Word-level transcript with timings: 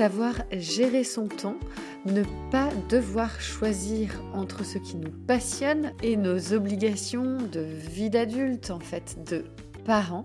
savoir 0.00 0.32
gérer 0.50 1.04
son 1.04 1.28
temps, 1.28 1.58
ne 2.06 2.22
pas 2.50 2.70
devoir 2.88 3.38
choisir 3.38 4.24
entre 4.32 4.64
ce 4.64 4.78
qui 4.78 4.96
nous 4.96 5.10
passionne 5.26 5.92
et 6.02 6.16
nos 6.16 6.54
obligations 6.54 7.36
de 7.36 7.60
vie 7.60 8.08
d'adulte, 8.08 8.70
en 8.70 8.80
fait, 8.80 9.18
de 9.30 9.44
parents. 9.84 10.24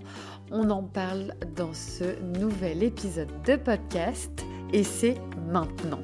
On 0.49 0.69
en 0.69 0.81
parle 0.81 1.33
dans 1.57 1.73
ce 1.73 2.17
nouvel 2.39 2.83
épisode 2.83 3.27
de 3.45 3.57
podcast 3.57 4.45
et 4.71 4.83
c'est 4.83 5.17
maintenant. 5.51 5.99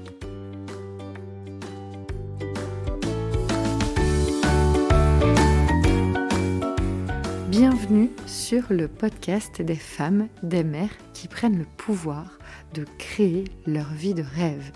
Bienvenue 7.48 8.10
sur 8.28 8.64
le 8.70 8.90
podcast 8.90 9.62
des 9.62 9.76
femmes, 9.76 10.28
des 10.44 10.66
mères 10.66 10.90
qui 11.14 11.30
prennent 11.30 11.58
le 11.58 11.68
pouvoir 11.78 12.38
de 12.74 12.86
créer 12.98 13.46
leur 13.66 13.92
vie 13.94 14.14
de 14.14 14.24
rêve. 14.24 14.72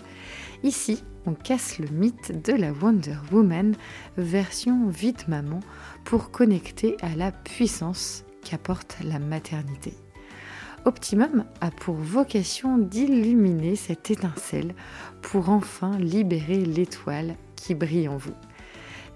Ici, 0.62 1.02
on 1.26 1.34
casse 1.34 1.78
le 1.78 1.88
mythe 1.88 2.42
de 2.44 2.52
la 2.52 2.72
Wonder 2.72 3.16
Woman 3.32 3.74
version 4.16 4.88
vite 4.88 5.28
maman 5.28 5.60
pour 6.04 6.30
connecter 6.30 6.96
à 7.02 7.14
la 7.16 7.32
puissance 7.32 8.24
qu'apporte 8.44 8.96
la 9.02 9.18
maternité. 9.18 9.94
Optimum 10.84 11.44
a 11.60 11.72
pour 11.72 11.96
vocation 11.96 12.78
d'illuminer 12.78 13.74
cette 13.74 14.10
étincelle 14.10 14.72
pour 15.20 15.50
enfin 15.50 15.98
libérer 15.98 16.64
l'étoile 16.64 17.34
qui 17.56 17.74
brille 17.74 18.08
en 18.08 18.16
vous. 18.16 18.34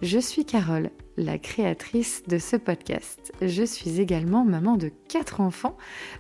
Je 0.02 0.18
suis 0.18 0.44
Carole, 0.44 0.90
la 1.16 1.38
créatrice 1.38 2.22
de 2.26 2.38
ce 2.38 2.56
podcast. 2.56 3.32
Je 3.40 3.62
suis 3.62 4.00
également 4.00 4.44
maman 4.44 4.76
de 4.76 4.90
4 5.08 5.40
enfants 5.40 5.76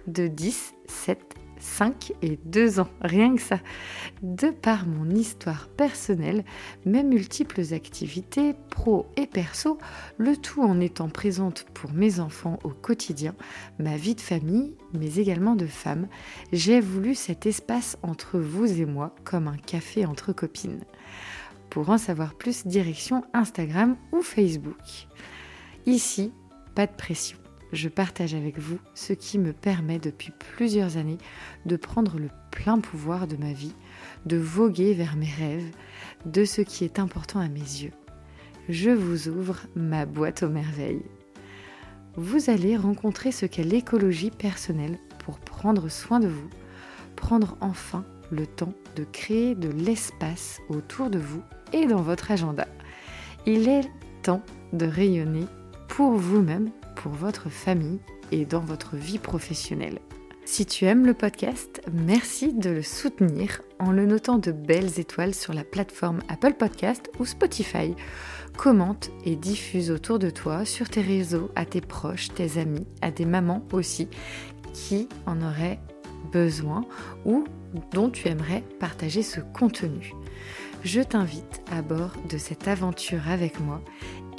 de 0.06 0.28
10, 0.28 0.74
7 0.86 1.39
5 1.60 2.12
et 2.22 2.38
2 2.44 2.80
ans, 2.80 2.88
rien 3.00 3.34
que 3.34 3.42
ça. 3.42 3.60
De 4.22 4.50
par 4.50 4.86
mon 4.86 5.08
histoire 5.10 5.68
personnelle, 5.68 6.44
mes 6.84 7.04
multiples 7.04 7.72
activités, 7.72 8.54
pro 8.70 9.06
et 9.16 9.26
perso, 9.26 9.78
le 10.18 10.36
tout 10.36 10.62
en 10.62 10.80
étant 10.80 11.08
présente 11.08 11.66
pour 11.74 11.92
mes 11.92 12.20
enfants 12.20 12.58
au 12.64 12.70
quotidien, 12.70 13.34
ma 13.78 13.96
vie 13.96 14.14
de 14.14 14.20
famille, 14.20 14.74
mais 14.92 15.14
également 15.16 15.54
de 15.54 15.66
femme, 15.66 16.08
j'ai 16.52 16.80
voulu 16.80 17.14
cet 17.14 17.46
espace 17.46 17.96
entre 18.02 18.38
vous 18.38 18.80
et 18.80 18.86
moi 18.86 19.14
comme 19.24 19.48
un 19.48 19.56
café 19.56 20.06
entre 20.06 20.32
copines. 20.32 20.80
Pour 21.70 21.90
en 21.90 21.98
savoir 21.98 22.34
plus, 22.34 22.66
direction 22.66 23.22
Instagram 23.32 23.96
ou 24.12 24.22
Facebook. 24.22 25.06
Ici, 25.86 26.32
pas 26.74 26.86
de 26.86 26.92
pression 26.92 27.39
je 27.72 27.88
partage 27.88 28.34
avec 28.34 28.58
vous 28.58 28.78
ce 28.94 29.12
qui 29.12 29.38
me 29.38 29.52
permet 29.52 29.98
depuis 29.98 30.32
plusieurs 30.38 30.96
années 30.96 31.18
de 31.66 31.76
prendre 31.76 32.18
le 32.18 32.28
plein 32.50 32.78
pouvoir 32.78 33.26
de 33.26 33.36
ma 33.36 33.52
vie, 33.52 33.74
de 34.26 34.36
voguer 34.36 34.94
vers 34.94 35.16
mes 35.16 35.30
rêves, 35.30 35.70
de 36.26 36.44
ce 36.44 36.62
qui 36.62 36.84
est 36.84 36.98
important 36.98 37.40
à 37.40 37.48
mes 37.48 37.60
yeux. 37.60 37.92
Je 38.68 38.90
vous 38.90 39.28
ouvre 39.28 39.60
ma 39.74 40.06
boîte 40.06 40.42
aux 40.42 40.48
merveilles. 40.48 41.02
Vous 42.16 42.50
allez 42.50 42.76
rencontrer 42.76 43.32
ce 43.32 43.46
qu'est 43.46 43.62
l'écologie 43.62 44.30
personnelle 44.30 44.98
pour 45.24 45.38
prendre 45.38 45.88
soin 45.88 46.20
de 46.20 46.28
vous, 46.28 46.50
prendre 47.16 47.56
enfin 47.60 48.04
le 48.30 48.46
temps 48.46 48.74
de 48.96 49.04
créer 49.04 49.54
de 49.54 49.68
l'espace 49.68 50.60
autour 50.68 51.10
de 51.10 51.18
vous 51.18 51.42
et 51.72 51.86
dans 51.86 52.02
votre 52.02 52.30
agenda. 52.30 52.66
Il 53.46 53.68
est 53.68 53.88
temps 54.22 54.42
de 54.72 54.86
rayonner 54.86 55.46
pour 55.88 56.12
vous-même 56.12 56.70
pour 57.02 57.12
votre 57.12 57.48
famille 57.48 57.98
et 58.30 58.44
dans 58.44 58.60
votre 58.60 58.96
vie 58.96 59.18
professionnelle. 59.18 60.00
Si 60.44 60.66
tu 60.66 60.84
aimes 60.84 61.06
le 61.06 61.14
podcast, 61.14 61.80
merci 61.92 62.52
de 62.52 62.70
le 62.70 62.82
soutenir 62.82 63.62
en 63.78 63.92
le 63.92 64.04
notant 64.04 64.38
de 64.38 64.52
belles 64.52 64.98
étoiles 64.98 65.34
sur 65.34 65.54
la 65.54 65.64
plateforme 65.64 66.20
Apple 66.28 66.54
Podcast 66.54 67.10
ou 67.18 67.24
Spotify. 67.24 67.94
Commente 68.58 69.10
et 69.24 69.36
diffuse 69.36 69.90
autour 69.90 70.18
de 70.18 70.28
toi, 70.28 70.64
sur 70.64 70.90
tes 70.90 71.00
réseaux, 71.00 71.50
à 71.54 71.64
tes 71.64 71.80
proches, 71.80 72.34
tes 72.34 72.58
amis, 72.58 72.86
à 73.00 73.10
des 73.10 73.24
mamans 73.24 73.62
aussi, 73.72 74.08
qui 74.74 75.08
en 75.24 75.40
auraient 75.40 75.78
besoin 76.32 76.84
ou 77.24 77.44
dont 77.92 78.10
tu 78.10 78.28
aimerais 78.28 78.64
partager 78.78 79.22
ce 79.22 79.40
contenu. 79.40 80.12
Je 80.82 81.00
t'invite 81.00 81.62
à 81.70 81.82
bord 81.82 82.12
de 82.28 82.38
cette 82.38 82.66
aventure 82.66 83.28
avec 83.28 83.60
moi 83.60 83.82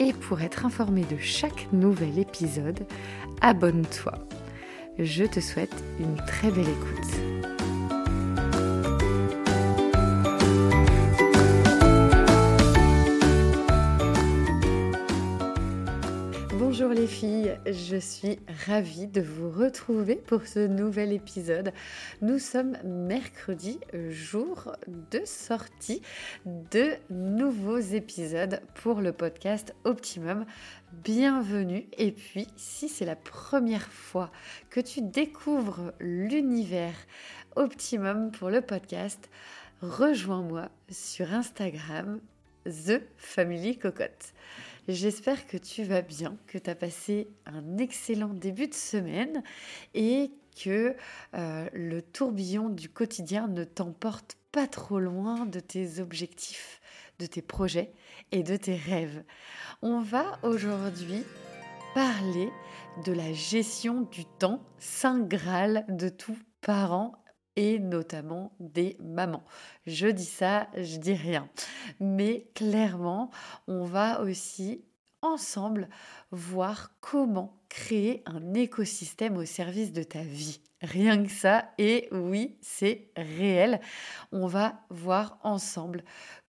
et 0.02 0.14
pour 0.14 0.42
être 0.42 0.66
informé 0.66 1.04
de 1.04 1.18
chaque 1.18 1.68
nouvel 1.72 2.18
épisode, 2.18 2.88
abonne-toi. 3.40 4.14
Je 4.98 5.26
te 5.26 5.40
souhaite 5.40 5.76
une 6.00 6.16
très 6.26 6.50
belle 6.50 6.70
écoute. 6.70 7.61
Les 17.02 17.08
filles, 17.08 17.58
je 17.66 17.98
suis 17.98 18.38
ravie 18.68 19.08
de 19.08 19.22
vous 19.22 19.50
retrouver 19.50 20.18
pour 20.18 20.46
ce 20.46 20.68
nouvel 20.68 21.14
épisode. 21.14 21.74
Nous 22.22 22.38
sommes 22.38 22.78
mercredi, 22.84 23.80
jour 24.12 24.76
de 25.10 25.22
sortie 25.26 26.04
de 26.46 26.92
nouveaux 27.10 27.80
épisodes 27.80 28.62
pour 28.76 29.02
le 29.02 29.14
podcast 29.14 29.74
Optimum. 29.84 30.46
Bienvenue 31.04 31.88
et 31.98 32.12
puis 32.12 32.46
si 32.56 32.88
c'est 32.88 33.06
la 33.06 33.16
première 33.16 33.92
fois 33.92 34.32
que 34.70 34.80
tu 34.80 35.02
découvres 35.02 35.94
l'univers 36.00 36.94
Optimum 37.56 38.30
pour 38.30 38.52
le 38.52 38.62
podcast, 38.62 39.32
rejoins-moi 39.82 40.70
sur 40.92 41.34
Instagram 41.34 42.20
The 42.66 43.02
Family 43.18 43.80
Cocotte. 43.80 44.34
J'espère 44.88 45.46
que 45.46 45.58
tu 45.58 45.84
vas 45.84 46.02
bien, 46.02 46.38
que 46.47 46.58
tu 46.58 46.69
as 46.69 46.75
passé 46.75 47.30
un 47.46 47.78
excellent 47.78 48.34
début 48.34 48.68
de 48.68 48.74
semaine 48.74 49.44
et 49.94 50.31
que 50.62 50.96
euh, 51.36 51.69
le 51.72 52.02
tourbillon 52.02 52.69
du 52.69 52.90
quotidien 52.90 53.47
ne 53.47 53.64
t'emporte 53.64 54.38
pas 54.52 54.68
trop 54.68 55.00
loin 55.00 55.46
de 55.46 55.59
tes 55.59 56.00
objectifs, 56.00 56.81
de 57.20 57.28
tes 57.28 57.44
projets 57.44 57.94
et 58.31 58.41
de 58.41 58.56
tes 58.58 58.75
rêves. 58.75 59.24
On 59.84 60.02
va 60.02 60.40
aujourd'hui 60.41 61.24
parler 61.94 62.50
de 63.06 63.12
la 63.12 63.34
gestion 63.34 64.02
du 64.02 64.25
temps, 64.25 64.64
saint 64.80 65.20
graal 65.20 65.86
de 65.90 66.09
tout 66.09 66.38
parent 66.62 67.14
et 67.56 67.80
notamment 67.80 68.54
des 68.60 68.98
mamans. 69.00 69.44
Je 69.86 70.08
dis 70.08 70.26
ça, 70.26 70.68
je 70.76 70.98
dis 70.98 71.14
rien. 71.14 71.50
Mais 72.00 72.48
clairement, 72.56 73.30
on 73.68 73.84
va 73.84 74.22
aussi 74.22 74.84
ensemble 75.22 75.90
voir 76.32 76.92
comment 77.00 77.62
créer 77.70 78.24
un 78.26 78.54
écosystème 78.54 79.38
au 79.38 79.46
service 79.46 79.92
de 79.92 80.04
ta 80.04 80.22
vie. 80.22 80.62
Rien 80.82 81.24
que 81.24 81.32
ça, 81.32 81.70
et 81.78 82.08
oui, 82.12 82.58
c'est 82.62 83.12
réel. 83.16 83.80
On 84.32 84.48
va 84.48 84.82
voir 84.90 85.40
ensemble 85.44 86.04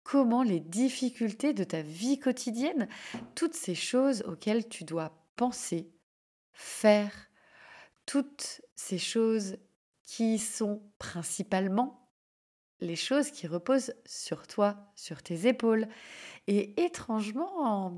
comment 0.03 0.43
les 0.43 0.59
difficultés 0.59 1.53
de 1.53 1.63
ta 1.63 1.81
vie 1.81 2.19
quotidienne, 2.19 2.87
toutes 3.35 3.55
ces 3.55 3.75
choses 3.75 4.23
auxquelles 4.27 4.67
tu 4.67 4.83
dois 4.83 5.11
penser, 5.35 5.89
faire, 6.53 7.11
toutes 8.05 8.61
ces 8.75 8.97
choses 8.97 9.57
qui 10.09 10.39
sont 10.39 10.81
principalement 10.97 12.09
les 12.81 12.95
choses 12.95 13.29
qui 13.29 13.45
reposent 13.45 13.93
sur 14.07 14.47
toi, 14.47 14.91
sur 14.95 15.21
tes 15.21 15.47
épaules. 15.47 15.87
Et 16.47 16.81
étrangement, 16.83 17.95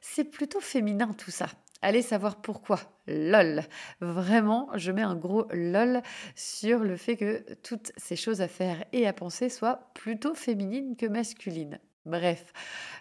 c'est 0.00 0.24
plutôt 0.24 0.60
féminin 0.60 1.12
tout 1.12 1.30
ça. 1.30 1.48
Allez 1.82 2.00
savoir 2.00 2.40
pourquoi. 2.40 2.80
Lol. 3.06 3.62
Vraiment, 4.00 4.70
je 4.74 4.90
mets 4.90 5.02
un 5.02 5.16
gros 5.16 5.48
lol 5.52 6.00
sur 6.34 6.78
le 6.78 6.96
fait 6.96 7.16
que 7.16 7.44
toutes 7.62 7.92
ces 7.98 8.16
choses 8.16 8.40
à 8.40 8.48
faire 8.48 8.82
et 8.92 9.06
à 9.06 9.12
penser 9.12 9.50
soient 9.50 9.90
plutôt 9.92 10.34
féminines 10.34 10.96
que 10.96 11.06
masculines. 11.06 11.78
Bref, 12.06 12.54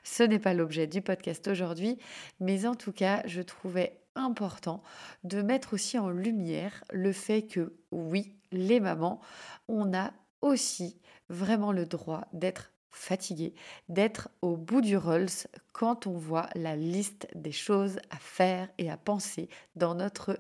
ce 0.04 0.24
n'est 0.24 0.40
pas 0.40 0.54
l'objet 0.54 0.86
du 0.86 1.02
podcast 1.02 1.48
aujourd'hui, 1.48 1.98
mais 2.42 2.66
en 2.66 2.76
tout 2.76 2.92
cas, 2.92 3.22
je 3.26 3.42
trouvais 3.42 4.02
important 4.16 4.84
de 5.24 5.42
mettre 5.42 5.74
aussi 5.74 5.98
en 5.98 6.10
lumière 6.10 6.84
le 6.92 7.14
fait 7.14 7.44
que 7.44 7.74
oui, 7.92 8.36
les 8.52 8.80
mamans, 8.80 9.20
on 9.68 9.94
a 9.94 10.12
aussi 10.42 11.00
vraiment 11.30 11.72
le 11.72 11.86
droit 11.86 12.28
d'être 12.34 12.72
fatigué, 12.92 13.54
d'être 13.88 14.30
au 14.42 14.58
bout 14.58 14.82
du 14.82 14.98
Rolls 14.98 15.48
quand 15.74 16.08
on 16.08 16.14
voit 16.14 16.50
la 16.56 16.76
liste 16.76 17.28
des 17.36 17.52
choses 17.52 17.98
à 18.10 18.18
faire 18.18 18.70
et 18.78 18.90
à 18.90 18.98
penser 18.98 19.50
dans 19.76 19.96
notre 19.96 20.40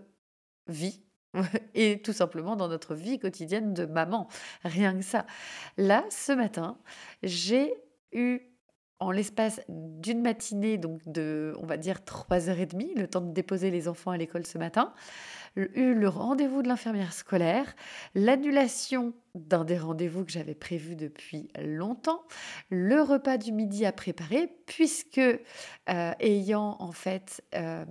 vie 0.68 1.04
et 1.76 2.02
tout 2.02 2.14
simplement 2.14 2.56
dans 2.56 2.68
notre 2.68 2.96
vie 2.96 3.20
quotidienne 3.20 3.74
de 3.74 3.86
maman. 3.86 4.28
Rien 4.64 4.98
que 4.98 5.04
ça. 5.04 5.26
Là, 5.78 6.04
ce 6.10 6.32
matin, 6.32 6.78
j'ai 7.24 7.74
eu 8.12 8.42
en 9.00 9.12
l'espace 9.12 9.62
d'une 9.70 10.22
matinée, 10.22 10.78
donc 10.78 11.02
de, 11.06 11.54
on 11.60 11.66
va 11.66 11.78
dire, 11.78 12.00
3h30, 12.00 13.00
le 13.00 13.08
temps 13.08 13.22
de 13.22 13.32
déposer 13.32 13.72
les 13.72 13.88
enfants 13.88 14.12
à 14.12 14.18
l'école 14.18 14.46
ce 14.46 14.58
matin, 14.58 14.94
eu 15.56 15.94
le 15.94 16.08
rendez-vous 16.08 16.62
de 16.62 16.68
l'infirmière 16.68 17.14
scolaire, 17.14 17.76
l'annulation 18.16 19.14
d'un 19.36 19.64
des 19.64 19.78
rendez-vous 19.78 20.26
que 20.26 20.32
j'avais 20.32 20.56
prévu 20.56 20.96
depuis 20.96 21.50
longtemps, 21.62 22.24
le 22.70 23.02
repas 23.02 23.38
du 23.38 23.52
midi 23.52 23.86
à 23.86 23.92
préparer, 23.92 24.52
puisque 24.66 25.20
euh, 25.20 26.12
ayant 26.20 26.78
en 26.80 26.92
fait, 26.92 27.44
euh, 27.56 27.86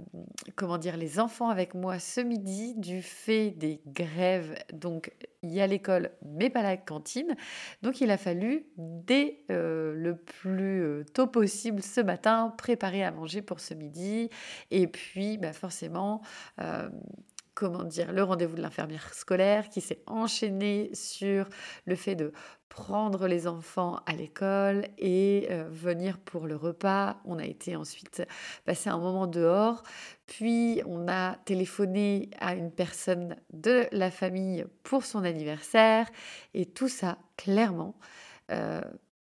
comment 0.56 0.78
dire, 0.78 0.96
les 0.96 1.20
enfants 1.20 1.48
avec 1.48 1.74
moi 1.74 1.98
ce 1.98 2.20
midi, 2.20 2.74
du 2.76 3.02
fait 3.02 3.50
des 3.50 3.80
grèves, 3.86 4.56
donc 4.72 5.12
il 5.42 5.50
y 5.50 5.60
a 5.60 5.66
l'école, 5.66 6.10
mais 6.24 6.50
pas 6.50 6.62
la 6.62 6.76
cantine, 6.76 7.36
donc 7.82 8.00
il 8.00 8.10
a 8.10 8.18
fallu 8.18 8.66
dès 8.76 9.44
euh, 9.50 9.94
le 9.94 10.16
plus 10.16 11.04
tôt 11.14 11.28
possible 11.28 11.82
ce 11.82 12.00
matin 12.00 12.52
préparer 12.58 13.04
à 13.04 13.12
manger 13.12 13.42
pour 13.42 13.60
ce 13.60 13.74
midi, 13.74 14.28
et 14.70 14.88
puis 14.88 15.38
bah, 15.38 15.52
forcément 15.52 16.22
comment 17.58 17.82
dire, 17.82 18.12
le 18.12 18.22
rendez-vous 18.22 18.54
de 18.54 18.62
l'infirmière 18.62 19.12
scolaire 19.12 19.68
qui 19.68 19.80
s'est 19.80 20.00
enchaîné 20.06 20.90
sur 20.94 21.48
le 21.86 21.96
fait 21.96 22.14
de 22.14 22.30
prendre 22.68 23.26
les 23.26 23.48
enfants 23.48 23.98
à 24.06 24.12
l'école 24.12 24.86
et 24.96 25.48
euh, 25.50 25.68
venir 25.68 26.18
pour 26.18 26.46
le 26.46 26.54
repas. 26.54 27.20
On 27.24 27.36
a 27.36 27.44
été 27.44 27.74
ensuite 27.74 28.22
passer 28.64 28.90
un 28.90 28.98
moment 28.98 29.26
dehors, 29.26 29.82
puis 30.26 30.82
on 30.86 31.08
a 31.08 31.34
téléphoné 31.46 32.30
à 32.38 32.54
une 32.54 32.70
personne 32.70 33.34
de 33.52 33.88
la 33.90 34.12
famille 34.12 34.64
pour 34.84 35.04
son 35.04 35.24
anniversaire 35.24 36.08
et 36.54 36.64
tout 36.64 36.88
ça, 36.88 37.18
clairement, 37.36 37.96
euh, 38.52 38.80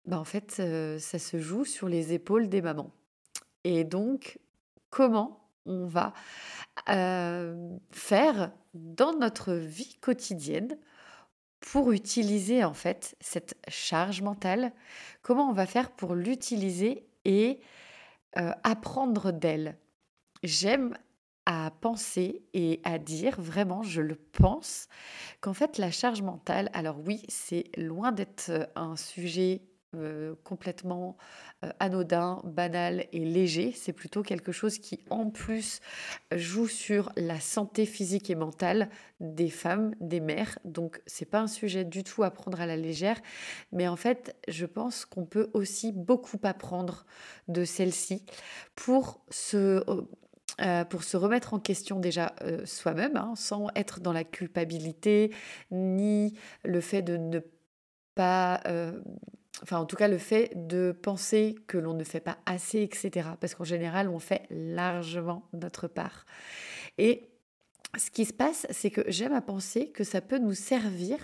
bah, 0.04 0.20
en 0.20 0.24
fait, 0.24 0.56
euh, 0.60 0.98
ça 0.98 1.18
se 1.18 1.38
joue 1.38 1.64
sur 1.64 1.88
les 1.88 2.12
épaules 2.12 2.50
des 2.50 2.60
mamans. 2.60 2.92
Et 3.64 3.84
donc, 3.84 4.38
comment 4.90 5.47
on 5.68 5.86
va 5.86 6.12
faire 7.90 8.52
dans 8.74 9.12
notre 9.12 9.52
vie 9.52 9.96
quotidienne 10.00 10.76
pour 11.60 11.92
utiliser 11.92 12.64
en 12.64 12.74
fait 12.74 13.16
cette 13.20 13.56
charge 13.68 14.22
mentale. 14.22 14.72
Comment 15.22 15.50
on 15.50 15.52
va 15.52 15.66
faire 15.66 15.90
pour 15.90 16.14
l'utiliser 16.14 17.06
et 17.24 17.60
apprendre 18.34 19.32
d'elle? 19.32 19.76
J'aime 20.42 20.96
à 21.46 21.70
penser 21.80 22.42
et 22.52 22.80
à 22.84 22.98
dire, 22.98 23.40
vraiment, 23.40 23.82
je 23.82 24.02
le 24.02 24.16
pense, 24.16 24.86
qu'en 25.40 25.54
fait 25.54 25.78
la 25.78 25.90
charge 25.90 26.20
mentale, 26.20 26.68
alors 26.74 26.98
oui, 27.06 27.22
c'est 27.28 27.64
loin 27.76 28.12
d'être 28.12 28.70
un 28.76 28.96
sujet 28.96 29.62
euh, 29.96 30.34
complètement 30.44 31.16
euh, 31.64 31.70
anodin, 31.80 32.42
banal 32.44 33.06
et 33.12 33.20
léger. 33.20 33.72
C'est 33.72 33.94
plutôt 33.94 34.22
quelque 34.22 34.52
chose 34.52 34.76
qui, 34.76 35.00
en 35.08 35.30
plus, 35.30 35.80
joue 36.30 36.68
sur 36.68 37.10
la 37.16 37.40
santé 37.40 37.86
physique 37.86 38.28
et 38.28 38.34
mentale 38.34 38.90
des 39.20 39.48
femmes, 39.48 39.94
des 39.98 40.20
mères. 40.20 40.58
Donc, 40.66 41.00
c'est 41.06 41.24
pas 41.24 41.40
un 41.40 41.46
sujet 41.46 41.86
du 41.86 42.04
tout 42.04 42.22
à 42.22 42.30
prendre 42.30 42.60
à 42.60 42.66
la 42.66 42.76
légère. 42.76 43.18
Mais 43.72 43.88
en 43.88 43.96
fait, 43.96 44.36
je 44.46 44.66
pense 44.66 45.06
qu'on 45.06 45.24
peut 45.24 45.48
aussi 45.54 45.92
beaucoup 45.92 46.38
apprendre 46.42 47.06
de 47.48 47.64
celle-ci 47.64 48.26
pour 48.76 49.24
se 49.30 49.82
euh, 50.60 50.84
remettre 51.14 51.54
en 51.54 51.60
question 51.60 51.98
déjà 51.98 52.34
soi-même, 52.66 53.16
hein, 53.16 53.32
sans 53.36 53.68
être 53.74 54.00
dans 54.00 54.12
la 54.12 54.24
culpabilité, 54.24 55.34
ni 55.70 56.34
le 56.62 56.82
fait 56.82 57.00
de 57.00 57.16
ne 57.16 57.40
pas 58.14 58.60
enfin 59.62 59.78
en 59.78 59.86
tout 59.86 59.96
cas 59.96 60.08
le 60.08 60.18
fait 60.18 60.52
de 60.54 60.92
penser 60.92 61.56
que 61.66 61.78
l'on 61.78 61.94
ne 61.94 62.04
fait 62.04 62.20
pas 62.20 62.38
assez, 62.46 62.82
etc. 62.82 63.30
Parce 63.40 63.54
qu'en 63.54 63.64
général, 63.64 64.08
on 64.08 64.18
fait 64.18 64.46
largement 64.50 65.48
notre 65.52 65.88
part. 65.88 66.24
Et 66.98 67.30
ce 67.96 68.10
qui 68.10 68.24
se 68.24 68.32
passe, 68.32 68.66
c'est 68.70 68.90
que 68.90 69.02
j'aime 69.08 69.32
à 69.32 69.40
penser 69.40 69.90
que 69.90 70.04
ça 70.04 70.20
peut 70.20 70.38
nous 70.38 70.54
servir 70.54 71.18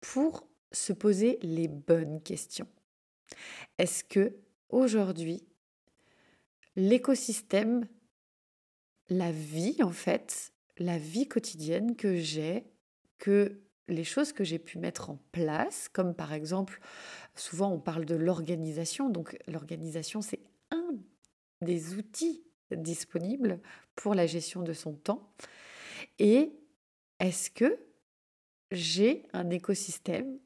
pour 0.00 0.46
se 0.72 0.92
poser 0.92 1.38
les 1.42 1.68
bonnes 1.68 2.20
questions. 2.22 2.68
Est-ce 3.78 4.04
que 4.04 4.36
aujourd'hui, 4.68 5.46
l'écosystème, 6.76 7.86
la 9.08 9.32
vie 9.32 9.82
en 9.82 9.90
fait, 9.90 10.52
la 10.78 10.98
vie 10.98 11.28
quotidienne 11.28 11.96
que 11.96 12.16
j'ai, 12.16 12.64
que 13.18 13.60
les 13.88 14.04
choses 14.04 14.32
que 14.32 14.44
j'ai 14.44 14.58
pu 14.58 14.78
mettre 14.78 15.10
en 15.10 15.18
place, 15.32 15.88
comme 15.88 16.14
par 16.14 16.32
exemple, 16.32 16.80
souvent 17.34 17.70
on 17.72 17.78
parle 17.78 18.04
de 18.04 18.14
l'organisation, 18.14 19.08
donc 19.08 19.36
l'organisation 19.46 20.20
c'est 20.20 20.40
un 20.70 20.96
des 21.60 21.94
outils 21.94 22.44
disponibles 22.70 23.60
pour 23.94 24.14
la 24.14 24.26
gestion 24.26 24.62
de 24.62 24.72
son 24.72 24.94
temps. 24.94 25.32
Et 26.18 26.52
est-ce 27.20 27.50
que 27.50 27.78
j'ai 28.70 29.26
un 29.32 29.50
écosystème 29.50 30.38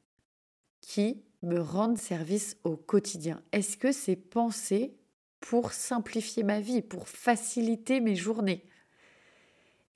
qui 0.81 1.23
me 1.41 1.59
rende 1.59 1.97
service 1.97 2.57
au 2.63 2.75
quotidien? 2.75 3.41
Est-ce 3.51 3.77
que 3.77 3.91
c'est 3.91 4.15
pensé 4.15 4.95
pour 5.39 5.73
simplifier 5.73 6.43
ma 6.43 6.59
vie, 6.59 6.81
pour 6.81 7.07
faciliter 7.07 8.01
mes 8.01 8.15
journées? 8.15 8.65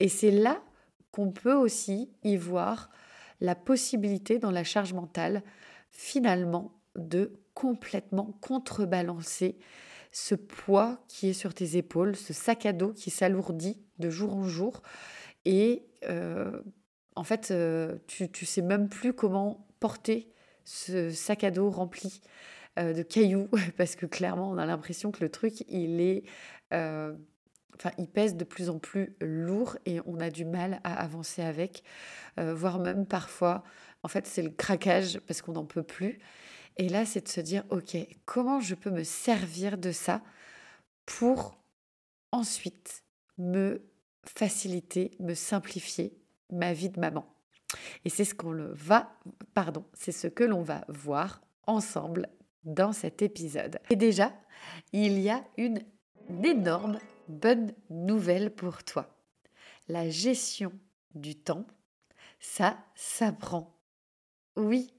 Et 0.00 0.08
c'est 0.08 0.30
là 0.30 0.62
qu'on 1.10 1.30
peut 1.30 1.54
aussi 1.54 2.10
y 2.24 2.36
voir 2.36 2.90
la 3.40 3.54
possibilité 3.54 4.38
dans 4.38 4.50
la 4.50 4.64
charge 4.64 4.92
mentale, 4.92 5.42
finalement, 5.90 6.72
de 6.96 7.32
complètement 7.54 8.36
contrebalancer 8.40 9.58
ce 10.14 10.34
poids 10.34 11.04
qui 11.08 11.28
est 11.28 11.32
sur 11.32 11.54
tes 11.54 11.76
épaules, 11.76 12.14
ce 12.14 12.32
sac 12.32 12.66
à 12.66 12.72
dos 12.72 12.92
qui 12.92 13.10
s'alourdit 13.10 13.82
de 13.98 14.10
jour 14.10 14.36
en 14.36 14.44
jour. 14.44 14.82
Et 15.44 15.86
euh, 16.08 16.60
en 17.16 17.24
fait, 17.24 17.50
euh, 17.50 17.96
tu 18.06 18.24
ne 18.24 18.46
sais 18.46 18.62
même 18.62 18.88
plus 18.88 19.12
comment 19.12 19.66
porter 19.80 20.32
ce 20.64 21.10
sac 21.10 21.44
à 21.44 21.50
dos 21.50 21.68
rempli 21.68 22.20
euh, 22.78 22.92
de 22.92 23.02
cailloux, 23.02 23.48
parce 23.76 23.96
que 23.96 24.06
clairement, 24.06 24.50
on 24.50 24.56
a 24.56 24.66
l'impression 24.66 25.10
que 25.10 25.20
le 25.20 25.30
truc, 25.30 25.64
il 25.68 26.00
est 26.00 26.24
enfin, 26.70 27.90
il 27.98 28.08
pèse 28.08 28.36
de 28.36 28.44
plus 28.44 28.68
en 28.68 28.78
plus 28.78 29.16
lourd 29.20 29.76
et 29.84 30.00
on 30.06 30.18
a 30.18 30.30
du 30.30 30.44
mal 30.44 30.80
à 30.82 30.94
avancer 31.00 31.42
avec, 31.42 31.84
voire 32.36 32.80
même 32.80 33.06
parfois, 33.06 33.62
en 34.02 34.08
fait, 34.08 34.26
c'est 34.26 34.42
le 34.42 34.50
craquage 34.50 35.20
parce 35.26 35.40
qu'on 35.40 35.52
n'en 35.52 35.64
peut 35.64 35.84
plus. 35.84 36.18
Et 36.76 36.88
là, 36.88 37.06
c'est 37.06 37.22
de 37.22 37.28
se 37.28 37.40
dire, 37.40 37.64
ok, 37.70 37.96
comment 38.24 38.60
je 38.60 38.74
peux 38.74 38.90
me 38.90 39.04
servir 39.04 39.78
de 39.78 39.92
ça 39.92 40.20
pour 41.06 41.56
ensuite 42.32 43.04
me 43.38 43.82
faciliter, 44.24 45.12
me 45.20 45.34
simplifier 45.34 46.16
ma 46.50 46.72
vie 46.72 46.88
de 46.88 47.00
maman. 47.00 47.26
Et 48.04 48.08
c'est 48.08 48.24
ce 48.24 48.34
qu'on 48.34 48.52
le 48.52 48.72
va, 48.72 49.12
pardon, 49.54 49.84
c'est 49.94 50.12
ce 50.12 50.26
que 50.26 50.44
l'on 50.44 50.62
va 50.62 50.84
voir 50.88 51.42
ensemble 51.66 52.28
dans 52.64 52.92
cet 52.92 53.22
épisode. 53.22 53.78
Et 53.90 53.96
déjà, 53.96 54.32
il 54.92 55.18
y 55.20 55.30
a 55.30 55.44
une 55.56 55.84
énorme 56.42 56.98
bonne 57.28 57.72
nouvelle 57.90 58.54
pour 58.54 58.84
toi. 58.84 59.08
La 59.88 60.08
gestion 60.08 60.72
du 61.14 61.36
temps, 61.36 61.66
ça 62.40 62.78
s'apprend. 62.94 63.76
Oui, 64.56 64.92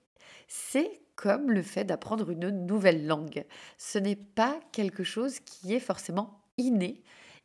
c'est 0.47 1.01
comme 1.15 1.51
le 1.51 1.61
fait 1.61 1.85
d'apprendre 1.85 2.29
une 2.29 2.49
nouvelle 2.65 3.05
langue. 3.07 3.45
Ce 3.77 3.97
n'est 3.97 4.15
pas 4.15 4.59
quelque 4.71 5.03
chose 5.03 5.39
qui 5.39 5.73
est 5.73 5.79
forcément 5.79 6.41
inné 6.57 7.03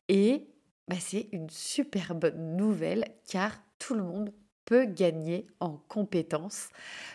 et 0.08 0.48
bah, 0.88 0.96
c'est 0.98 1.28
une 1.32 1.50
super 1.50 2.14
bonne 2.14 2.56
nouvelle 2.56 3.04
car 3.28 3.52
tout 3.78 3.94
le 3.94 4.02
monde 4.02 4.32
peut 4.64 4.84
gagner 4.84 5.46
en 5.60 5.76
compétences 5.88 6.68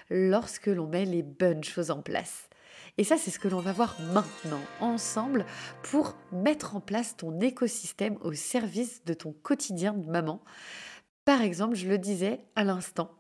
lorsque 0.09 0.67
l'on 0.67 0.88
met 0.88 1.05
les 1.05 1.24
bonnes 1.24 1.63
choses 1.63 1.91
en 1.91 2.01
place. 2.01 2.50
Et 2.97 3.03
ça, 3.03 3.17
c'est 3.17 3.31
ce 3.31 3.39
que 3.39 3.47
l'on 3.47 3.59
va 3.59 3.74
voir 3.74 3.97
maintenant 4.13 4.62
ensemble 4.79 5.45
pour 5.83 6.15
mettre 6.31 6.75
en 6.75 6.79
place 6.79 7.17
ton 7.17 7.39
écosystème 7.41 8.17
au 8.21 8.33
service 8.33 9.03
de 9.05 9.13
ton 9.13 9.33
quotidien 9.33 9.93
de 9.93 10.09
maman. 10.09 10.41
Par 11.25 11.41
exemple, 11.41 11.75
je 11.75 11.88
le 11.88 11.97
disais 11.97 12.39
à 12.55 12.63
l'instant, 12.63 13.12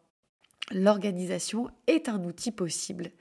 l'organisation 0.71 1.69
est 1.87 2.09
un 2.09 2.23
outil 2.23 2.51
possible. 2.51 3.11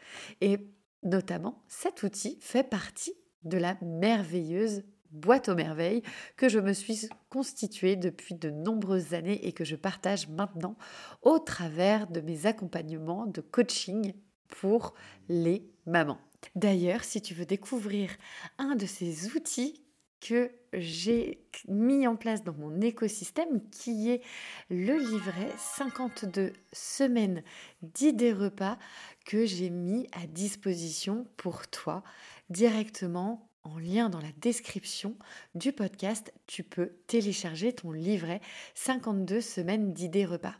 Et 0.40 0.58
notamment, 1.02 1.62
cet 1.68 2.02
outil 2.02 2.38
fait 2.40 2.68
partie 2.68 3.14
de 3.42 3.58
la 3.58 3.76
merveilleuse 3.82 4.82
boîte 5.10 5.48
aux 5.48 5.54
merveilles 5.54 6.02
que 6.36 6.48
je 6.48 6.58
me 6.58 6.72
suis 6.72 7.08
constituée 7.28 7.96
depuis 7.96 8.34
de 8.34 8.50
nombreuses 8.50 9.14
années 9.14 9.46
et 9.46 9.52
que 9.52 9.64
je 9.64 9.76
partage 9.76 10.28
maintenant 10.28 10.76
au 11.22 11.38
travers 11.38 12.08
de 12.08 12.20
mes 12.20 12.46
accompagnements 12.46 13.26
de 13.26 13.40
coaching 13.40 14.12
pour 14.48 14.94
les 15.28 15.70
mamans. 15.86 16.18
D'ailleurs, 16.54 17.04
si 17.04 17.22
tu 17.22 17.34
veux 17.34 17.46
découvrir 17.46 18.10
un 18.58 18.74
de 18.76 18.86
ces 18.86 19.34
outils 19.36 19.82
que 20.20 20.50
j'ai 20.76 21.46
mis 21.68 22.06
en 22.06 22.16
place 22.16 22.44
dans 22.44 22.54
mon 22.54 22.80
écosystème, 22.80 23.60
qui 23.70 24.10
est 24.10 24.22
le 24.70 24.96
livret 24.96 25.50
52 25.58 26.52
semaines 26.72 27.42
d'idées 27.82 28.32
repas 28.32 28.78
que 29.24 29.46
j'ai 29.46 29.70
mis 29.70 30.08
à 30.12 30.26
disposition 30.26 31.26
pour 31.36 31.68
toi 31.68 32.02
directement 32.50 33.48
en 33.62 33.78
lien 33.78 34.10
dans 34.10 34.20
la 34.20 34.32
description 34.38 35.16
du 35.54 35.72
podcast. 35.72 36.32
Tu 36.46 36.62
peux 36.62 36.92
télécharger 37.06 37.72
ton 37.72 37.92
livret 37.92 38.40
52 38.74 39.40
semaines 39.40 39.92
d'idées 39.92 40.26
repas. 40.26 40.54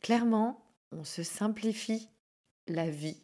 Clairement, 0.00 0.64
on 0.92 1.04
se 1.04 1.22
simplifie 1.22 2.08
la 2.68 2.88
vie 2.88 3.22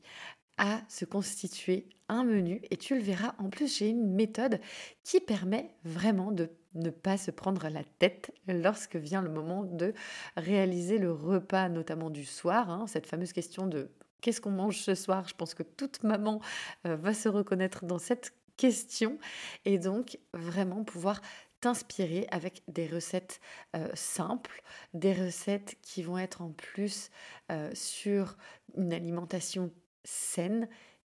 à 0.58 0.82
se 0.88 1.04
constituer 1.04 1.88
menu 2.24 2.60
et 2.70 2.76
tu 2.76 2.94
le 2.94 3.02
verras. 3.02 3.34
En 3.38 3.48
plus 3.48 3.78
j'ai 3.78 3.88
une 3.88 4.12
méthode 4.12 4.60
qui 5.04 5.20
permet 5.20 5.74
vraiment 5.84 6.32
de 6.32 6.50
ne 6.74 6.90
pas 6.90 7.16
se 7.16 7.30
prendre 7.30 7.68
la 7.68 7.84
tête 7.98 8.32
lorsque 8.46 8.96
vient 8.96 9.22
le 9.22 9.30
moment 9.30 9.64
de 9.64 9.92
réaliser 10.36 10.98
le 10.98 11.12
repas 11.12 11.68
notamment 11.68 12.10
du 12.10 12.24
soir 12.24 12.70
hein, 12.70 12.86
cette 12.86 13.06
fameuse 13.06 13.32
question 13.32 13.66
de 13.66 13.90
qu'est-ce 14.20 14.40
qu'on 14.40 14.50
mange 14.50 14.78
ce 14.78 14.94
soir? 14.94 15.28
Je 15.28 15.34
pense 15.34 15.52
que 15.54 15.62
toute 15.62 16.02
maman 16.02 16.40
euh, 16.86 16.96
va 16.96 17.12
se 17.12 17.28
reconnaître 17.28 17.84
dans 17.84 17.98
cette 17.98 18.32
question 18.56 19.18
et 19.64 19.78
donc 19.78 20.18
vraiment 20.32 20.84
pouvoir 20.84 21.20
t'inspirer 21.60 22.26
avec 22.30 22.62
des 22.68 22.86
recettes 22.86 23.40
euh, 23.76 23.88
simples, 23.94 24.62
des 24.94 25.12
recettes 25.12 25.76
qui 25.80 26.02
vont 26.02 26.18
être 26.18 26.42
en 26.42 26.50
plus 26.50 27.10
euh, 27.50 27.70
sur 27.74 28.36
une 28.76 28.92
alimentation 28.92 29.72
saine 30.04 30.68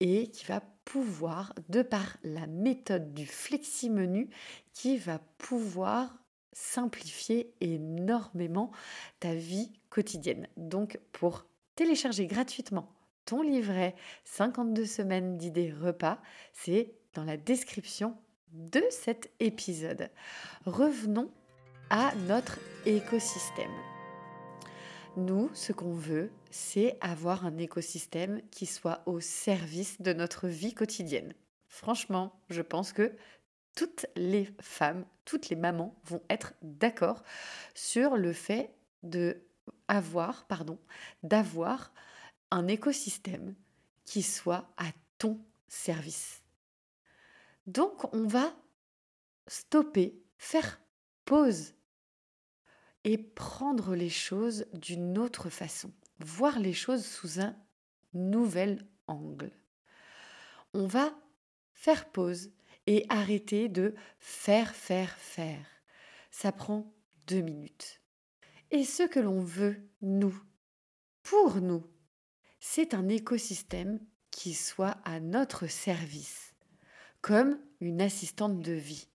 et 0.03 0.27
qui 0.27 0.45
va 0.45 0.61
pouvoir, 0.83 1.53
de 1.69 1.81
par 1.81 2.17
la 2.23 2.45
méthode 2.45 3.13
du 3.13 3.25
flexi-menu, 3.25 4.29
qui 4.73 4.97
va 4.97 5.19
pouvoir 5.37 6.17
simplifier 6.51 7.55
énormément 7.61 8.71
ta 9.21 9.33
vie 9.33 9.71
quotidienne. 9.89 10.49
Donc 10.57 10.99
pour 11.13 11.45
télécharger 11.75 12.27
gratuitement 12.27 12.91
ton 13.25 13.41
livret 13.41 13.95
52 14.25 14.85
semaines 14.85 15.37
d'idées 15.37 15.71
repas, 15.71 16.19
c'est 16.51 16.93
dans 17.13 17.23
la 17.23 17.37
description 17.37 18.17
de 18.51 18.83
cet 18.89 19.31
épisode. 19.39 20.09
Revenons 20.65 21.31
à 21.89 22.13
notre 22.27 22.59
écosystème. 22.85 23.71
Nous, 25.15 25.49
ce 25.53 25.71
qu'on 25.71 25.93
veut, 25.93 26.29
c'est 26.53 26.99
avoir 27.01 27.47
un 27.47 27.57
écosystème 27.57 28.39
qui 28.51 28.67
soit 28.67 29.01
au 29.07 29.19
service 29.19 29.99
de 29.99 30.13
notre 30.13 30.47
vie 30.47 30.75
quotidienne. 30.75 31.33
Franchement, 31.67 32.39
je 32.51 32.61
pense 32.61 32.93
que 32.93 33.11
toutes 33.75 34.05
les 34.15 34.53
femmes, 34.61 35.03
toutes 35.25 35.49
les 35.49 35.55
mamans 35.55 35.95
vont 36.05 36.21
être 36.29 36.53
d'accord 36.61 37.23
sur 37.73 38.17
le 38.17 38.33
fait 38.33 38.71
de 39.01 39.41
avoir, 39.87 40.45
d'avoir 41.23 41.91
un 42.51 42.67
écosystème 42.67 43.55
qui 44.05 44.21
soit 44.21 44.71
à 44.77 44.91
ton 45.17 45.39
service. 45.67 46.43
Donc 47.65 48.13
on 48.13 48.27
va 48.27 48.53
stopper, 49.47 50.21
faire 50.37 50.79
pause 51.25 51.73
et 53.05 53.17
prendre 53.17 53.95
les 53.95 54.09
choses 54.09 54.67
d'une 54.73 55.17
autre 55.17 55.49
façon, 55.49 55.91
voir 56.19 56.59
les 56.59 56.73
choses 56.73 57.05
sous 57.05 57.39
un 57.39 57.55
nouvel 58.13 58.85
angle. 59.07 59.51
On 60.73 60.87
va 60.87 61.13
faire 61.73 62.09
pause 62.09 62.51
et 62.87 63.05
arrêter 63.09 63.69
de 63.69 63.95
faire, 64.19 64.75
faire, 64.75 65.15
faire. 65.17 65.65
Ça 66.31 66.51
prend 66.51 66.93
deux 67.27 67.41
minutes. 67.41 68.01
Et 68.71 68.83
ce 68.83 69.03
que 69.03 69.19
l'on 69.19 69.41
veut, 69.41 69.87
nous, 70.01 70.35
pour 71.21 71.61
nous, 71.61 71.83
c'est 72.59 72.93
un 72.93 73.07
écosystème 73.07 73.99
qui 74.31 74.53
soit 74.53 74.97
à 75.05 75.19
notre 75.19 75.67
service, 75.67 76.53
comme 77.21 77.59
une 77.81 78.01
assistante 78.01 78.61
de 78.61 78.73
vie. 78.73 79.07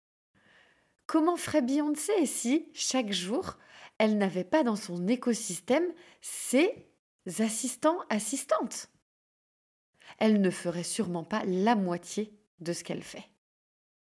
Comment 1.07 1.37
ferait 1.37 1.63
Beyoncé 1.63 2.27
si, 2.27 2.69
chaque 2.73 3.13
jour, 3.13 3.59
elle 3.99 4.17
n'avait 4.17 4.45
pas 4.45 4.63
dans 4.63 4.77
son 4.77 5.09
écosystème 5.09 5.93
ses 6.21 6.88
assistants, 7.39 8.01
assistantes. 8.09 8.91
Elle 10.19 10.41
ne 10.41 10.51
ferait 10.51 10.83
sûrement 10.83 11.25
pas 11.25 11.45
la 11.45 11.77
moitié 11.77 12.35
de 12.61 12.73
ce 12.73 12.83
qu'elle 12.83 13.03
fait 13.03 13.31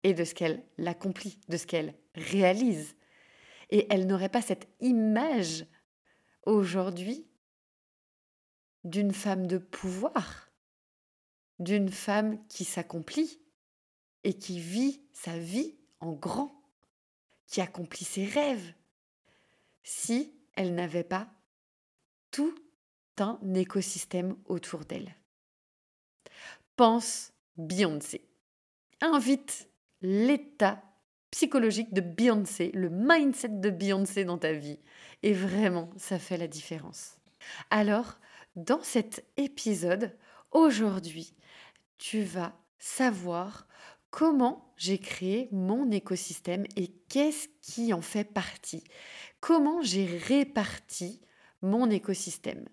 et 0.02 0.12
de 0.12 0.24
ce 0.24 0.34
qu'elle 0.34 0.62
accomplit, 0.84 1.40
de 1.48 1.56
ce 1.56 1.66
qu'elle 1.66 1.94
réalise. 2.14 2.94
Et 3.70 3.86
elle 3.90 4.06
n'aurait 4.06 4.28
pas 4.28 4.42
cette 4.42 4.68
image 4.80 5.66
aujourd'hui 6.44 7.26
d'une 8.84 9.12
femme 9.12 9.46
de 9.46 9.56
pouvoir, 9.56 10.50
d'une 11.58 11.90
femme 11.90 12.46
qui 12.48 12.64
s'accomplit 12.64 13.40
et 14.24 14.34
qui 14.34 14.60
vit 14.60 15.02
sa 15.12 15.38
vie 15.38 15.78
en 16.00 16.12
grand, 16.12 16.62
qui 17.46 17.60
accomplit 17.60 18.04
ses 18.04 18.26
rêves, 18.26 18.74
si 19.82 20.34
elle 20.54 20.74
n'avait 20.74 21.04
pas 21.04 21.28
tout 22.30 22.54
un 23.20 23.38
écosystème 23.54 24.36
autour 24.46 24.84
d'elle. 24.84 25.14
Pense 26.76 27.32
Beyoncé. 27.56 28.28
Invite 29.00 29.68
l'état 30.02 30.82
psychologique 31.30 31.92
de 31.92 32.00
Beyoncé, 32.00 32.70
le 32.74 32.90
mindset 32.90 33.48
de 33.48 33.70
Beyoncé 33.70 34.24
dans 34.24 34.38
ta 34.38 34.52
vie. 34.52 34.78
Et 35.22 35.32
vraiment, 35.32 35.90
ça 35.96 36.18
fait 36.18 36.36
la 36.36 36.48
différence. 36.48 37.18
Alors, 37.70 38.18
dans 38.56 38.82
cet 38.82 39.24
épisode, 39.36 40.16
aujourd'hui, 40.52 41.34
tu 41.98 42.22
vas 42.22 42.56
savoir 42.78 43.66
comment 44.10 44.72
j'ai 44.76 44.98
créé 44.98 45.48
mon 45.50 45.90
écosystème 45.90 46.64
et 46.76 46.88
qu'est-ce 47.08 47.48
qui 47.62 47.92
en 47.92 48.02
fait 48.02 48.24
partie 48.24 48.84
comment 49.44 49.82
j'ai 49.82 50.06
réparti 50.06 51.20
mon 51.60 51.90
écosystème. 51.90 52.66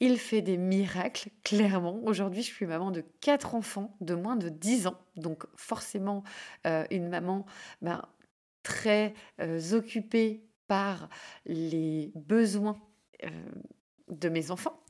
Il 0.00 0.18
fait 0.18 0.42
des 0.42 0.56
miracles, 0.56 1.30
clairement. 1.44 2.00
Aujourd'hui, 2.04 2.42
je 2.42 2.48
suis 2.48 2.66
maman 2.66 2.90
de 2.90 3.04
quatre 3.20 3.54
enfants 3.54 3.96
de 4.00 4.14
moins 4.14 4.36
de 4.36 4.48
10 4.48 4.86
ans, 4.86 4.98
donc 5.16 5.44
forcément 5.56 6.22
euh, 6.66 6.84
une 6.90 7.08
maman 7.08 7.46
ben, 7.82 8.02
très 8.62 9.14
euh, 9.40 9.60
occupée 9.72 10.42
par 10.66 11.08
les 11.44 12.12
besoins 12.14 12.76
euh, 13.24 13.28
de 14.08 14.28
mes 14.28 14.50
enfants 14.50 14.80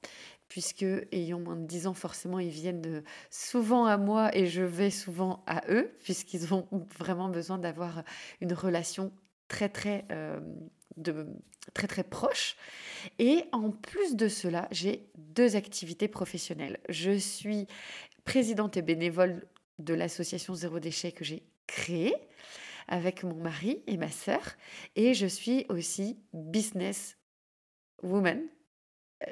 puisque 0.48 0.86
ayant 1.12 1.40
moins 1.40 1.56
de 1.56 1.66
10 1.66 1.86
ans, 1.88 1.94
forcément, 1.94 2.38
ils 2.38 2.50
viennent 2.50 3.02
souvent 3.30 3.84
à 3.86 3.96
moi 3.96 4.34
et 4.36 4.46
je 4.46 4.62
vais 4.62 4.90
souvent 4.90 5.42
à 5.46 5.62
eux, 5.68 5.90
puisqu'ils 6.04 6.54
ont 6.54 6.68
vraiment 6.98 7.28
besoin 7.28 7.58
d'avoir 7.58 8.04
une 8.40 8.52
relation 8.52 9.12
très 9.48 9.68
très 9.68 10.06
de 10.96 11.26
très 11.74 11.86
très 11.86 12.04
proche. 12.04 12.56
Et 13.18 13.44
en 13.52 13.70
plus 13.70 14.16
de 14.16 14.28
cela, 14.28 14.68
j'ai 14.70 15.08
deux 15.16 15.56
activités 15.56 16.08
professionnelles. 16.08 16.78
Je 16.88 17.18
suis 17.18 17.66
présidente 18.24 18.76
et 18.76 18.82
bénévole 18.82 19.46
de 19.78 19.94
l'association 19.94 20.54
Zéro 20.54 20.80
Déchet 20.80 21.12
que 21.12 21.24
j'ai 21.24 21.42
créée 21.66 22.14
avec 22.88 23.24
mon 23.24 23.34
mari 23.34 23.82
et 23.86 23.96
ma 23.96 24.10
sœur. 24.10 24.56
Et 24.94 25.14
je 25.14 25.26
suis 25.26 25.66
aussi 25.68 26.18
business 26.32 27.18
woman. 28.02 28.42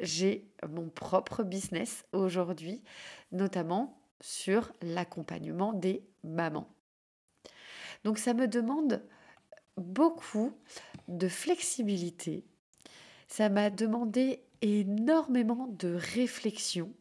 J'ai 0.00 0.50
mon 0.68 0.88
propre 0.88 1.42
business 1.42 2.04
aujourd'hui, 2.12 2.82
notamment 3.32 4.00
sur 4.20 4.72
l'accompagnement 4.80 5.72
des 5.72 6.02
mamans. 6.22 6.74
Donc 8.02 8.18
ça 8.18 8.34
me 8.34 8.48
demande 8.48 9.02
beaucoup 9.76 10.52
de 11.08 11.28
flexibilité. 11.28 12.44
Ça 13.28 13.48
m'a 13.48 13.70
demandé 13.70 14.42
énormément 14.60 15.66
de 15.66 15.94
réflexion 15.94 16.92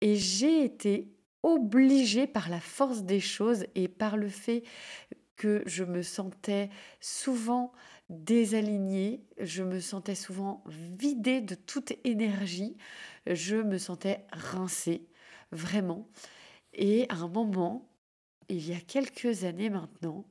et 0.00 0.16
j'ai 0.16 0.64
été 0.64 1.12
obligée 1.42 2.26
par 2.26 2.48
la 2.48 2.60
force 2.60 3.02
des 3.02 3.20
choses 3.20 3.64
et 3.74 3.88
par 3.88 4.16
le 4.16 4.28
fait 4.28 4.62
que 5.36 5.62
je 5.64 5.84
me 5.84 6.02
sentais 6.02 6.68
souvent 7.00 7.72
désalignée, 8.10 9.24
je 9.38 9.62
me 9.62 9.80
sentais 9.80 10.14
souvent 10.14 10.62
vidée 10.66 11.40
de 11.40 11.54
toute 11.54 11.92
énergie, 12.04 12.76
je 13.26 13.56
me 13.56 13.78
sentais 13.78 14.26
rincée, 14.32 15.08
vraiment. 15.52 16.08
Et 16.74 17.06
à 17.08 17.14
un 17.14 17.28
moment, 17.28 17.88
il 18.48 18.68
y 18.68 18.74
a 18.74 18.80
quelques 18.80 19.44
années 19.44 19.70
maintenant, 19.70 20.26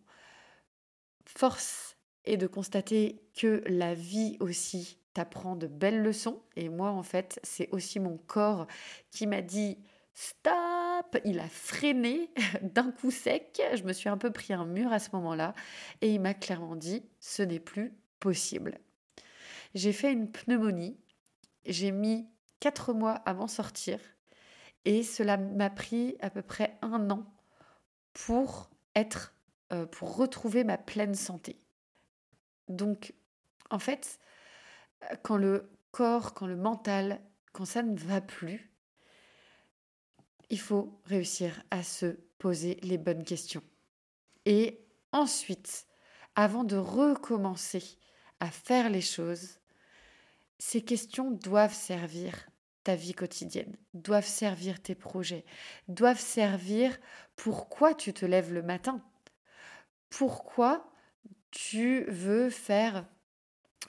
force 1.36 1.96
est 2.26 2.38
de 2.38 2.48
constater 2.48 3.22
que 3.38 3.64
la 3.68 3.94
vie 3.94 4.38
aussi 4.40 4.98
t'apprend 5.14 5.56
de 5.56 5.68
belles 5.68 6.02
leçons. 6.02 6.42
Et 6.56 6.70
moi, 6.70 6.90
en 6.90 7.04
fait, 7.04 7.40
c'est 7.44 7.70
aussi 7.72 8.00
mon 8.00 8.18
corps 8.18 8.68
qui 9.12 9.28
m'a 9.28 9.42
dit 9.42 9.78
stop, 10.14 11.18
il 11.24 11.40
a 11.40 11.48
freiné 11.48 12.32
d'un 12.62 12.92
coup 12.92 13.12
sec. 13.12 13.62
Je 13.76 13.84
me 13.84 13.94
suis 13.94 14.10
un 14.10 14.18
peu 14.18 14.32
pris 14.32 14.54
un 14.54 14.66
mur 14.66 14.92
à 14.92 15.00
ce 15.00 15.10
moment-là 15.14 15.54
et 16.02 16.12
il 16.12 16.20
m'a 16.20 16.34
clairement 16.34 16.76
dit 16.76 17.04
ce 17.20 17.44
n'est 17.44 17.60
plus 17.60 17.94
possible. 18.20 18.80
J'ai 19.76 19.94
fait 19.94 20.12
une 20.12 20.32
pneumonie, 20.32 21.00
j'ai 21.66 21.92
mis 21.92 22.28
quatre 22.60 22.92
mois 22.92 23.14
à 23.26 23.34
m'en 23.34 23.48
sortir 23.48 24.00
et 24.84 25.04
cela 25.04 25.38
m'a 25.38 25.70
pris 25.70 26.18
à 26.22 26.30
peu 26.30 26.42
près 26.42 26.78
un 26.82 27.12
an 27.12 27.24
pour 28.14 28.72
être 28.96 29.34
euh, 29.72 29.86
pour 29.86 30.16
retrouver 30.16 30.64
ma 30.64 30.78
pleine 30.78 31.16
santé. 31.16 31.60
Donc, 32.68 33.14
en 33.70 33.80
fait, 33.80 34.20
quand 35.24 35.38
le 35.38 35.72
corps, 35.92 36.34
quand 36.34 36.48
le 36.48 36.56
mental, 36.56 37.22
quand 37.54 37.66
ça 37.66 37.84
ne 37.84 37.98
va 37.98 38.22
plus, 38.22 38.72
il 40.50 40.60
faut 40.60 41.00
réussir 41.06 41.64
à 41.72 41.84
se 41.84 42.18
poser 42.38 42.80
les 42.82 42.98
bonnes 42.98 43.24
questions. 43.24 43.64
Et 44.46 44.86
ensuite, 45.12 45.86
avant 46.36 46.64
de 46.64 46.78
recommencer 46.78 47.84
à 48.40 48.50
faire 48.50 48.90
les 48.90 49.02
choses, 49.02 49.60
ces 50.58 50.84
questions 50.84 51.32
doivent 51.32 51.74
servir 51.74 52.50
ta 52.84 52.96
vie 52.96 53.14
quotidienne, 53.14 53.76
doivent 53.94 54.26
servir 54.26 54.82
tes 54.82 54.96
projets, 54.96 55.46
doivent 55.88 56.20
servir 56.20 56.98
pourquoi 57.36 57.94
tu 57.94 58.14
te 58.14 58.26
lèves 58.26 58.54
le 58.54 58.64
matin, 58.64 59.04
pourquoi 60.10 60.92
tu 61.52 62.04
veux 62.06 62.50
faire 62.50 63.06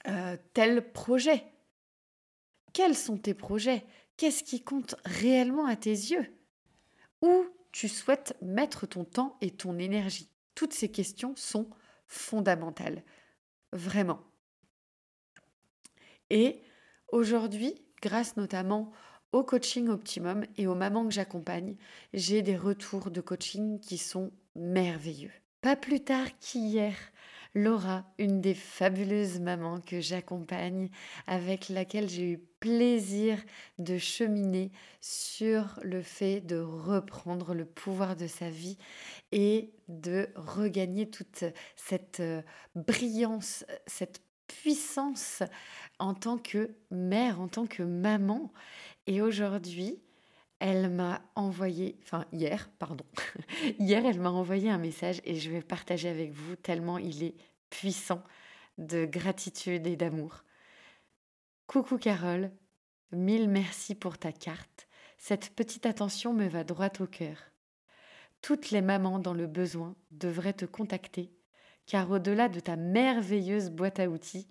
euh, 0.06 0.36
tel 0.54 0.92
projet? 0.92 1.44
Quels 2.72 2.96
sont 2.96 3.18
tes 3.18 3.34
projets? 3.34 3.84
Qu'est-ce 4.16 4.44
qui 4.44 4.62
compte 4.62 4.96
réellement 5.04 5.66
à 5.66 5.76
tes 5.76 5.90
yeux? 5.90 6.26
Où 7.22 7.46
tu 7.72 7.88
souhaites 7.88 8.36
mettre 8.42 8.86
ton 8.86 9.04
temps 9.04 9.36
et 9.40 9.50
ton 9.50 9.78
énergie? 9.78 10.30
Toutes 10.54 10.72
ces 10.72 10.90
questions 10.90 11.34
sont 11.36 11.70
fondamentales. 12.06 13.02
Vraiment. 13.72 14.20
Et 16.28 16.60
aujourd'hui, 17.08 17.74
grâce 18.02 18.36
notamment 18.36 18.92
au 19.32 19.44
coaching 19.44 19.88
optimum 19.88 20.44
et 20.56 20.66
aux 20.66 20.74
mamans 20.74 21.06
que 21.06 21.14
j'accompagne, 21.14 21.76
j'ai 22.12 22.42
des 22.42 22.56
retours 22.56 23.10
de 23.10 23.20
coaching 23.20 23.80
qui 23.80 23.98
sont 23.98 24.32
merveilleux. 24.54 25.32
Pas 25.60 25.76
plus 25.76 26.00
tard 26.00 26.26
qu'hier, 26.38 26.94
Laura, 27.54 28.06
une 28.18 28.40
des 28.40 28.54
fabuleuses 28.54 29.40
mamans 29.40 29.82
que 29.82 30.00
j'accompagne, 30.00 30.88
avec 31.26 31.68
laquelle 31.68 32.08
j'ai 32.08 32.30
eu 32.30 32.38
plaisir 32.60 33.36
de 33.78 33.98
cheminer 33.98 34.70
sur 35.02 35.78
le 35.82 36.00
fait 36.00 36.40
de 36.40 36.56
reprendre 36.56 37.52
le 37.52 37.66
pouvoir 37.66 38.16
de 38.16 38.26
sa 38.26 38.48
vie 38.48 38.78
et 39.32 39.74
de 39.88 40.30
regagner 40.34 41.10
toute 41.10 41.44
cette 41.76 42.20
euh, 42.20 42.40
brillance, 42.74 43.66
cette 43.86 44.22
puissance 44.46 45.42
en 45.98 46.14
tant 46.14 46.38
que 46.38 46.70
mère, 46.90 47.38
en 47.38 47.48
tant 47.48 47.66
que 47.66 47.82
maman. 47.82 48.50
Et 49.06 49.20
aujourd'hui, 49.20 50.00
elle 50.60 50.90
m'a 50.90 51.22
envoyé, 51.34 51.98
enfin 52.02 52.26
hier, 52.32 52.70
pardon, 52.78 53.04
hier, 53.78 54.04
elle 54.04 54.20
m'a 54.20 54.30
envoyé 54.30 54.70
un 54.70 54.78
message 54.78 55.20
et 55.24 55.36
je 55.36 55.50
vais 55.50 55.62
partager 55.62 56.08
avec 56.08 56.32
vous 56.32 56.54
tellement 56.54 56.98
il 56.98 57.24
est 57.24 57.34
puissant 57.70 58.22
de 58.78 59.06
gratitude 59.06 59.86
et 59.86 59.96
d'amour. 59.96 60.44
Coucou 61.66 61.96
Carole, 61.96 62.50
mille 63.10 63.48
merci 63.48 63.94
pour 63.94 64.18
ta 64.18 64.32
carte. 64.32 64.86
Cette 65.16 65.50
petite 65.50 65.86
attention 65.86 66.34
me 66.34 66.46
va 66.46 66.62
droit 66.62 66.90
au 67.00 67.06
cœur. 67.06 67.36
Toutes 68.42 68.70
les 68.70 68.82
mamans 68.82 69.18
dans 69.18 69.34
le 69.34 69.46
besoin 69.46 69.94
devraient 70.10 70.52
te 70.52 70.64
contacter, 70.64 71.32
car 71.86 72.10
au-delà 72.10 72.48
de 72.48 72.60
ta 72.60 72.76
merveilleuse 72.76 73.70
boîte 73.70 73.98
à 73.98 74.08
outils, 74.08 74.48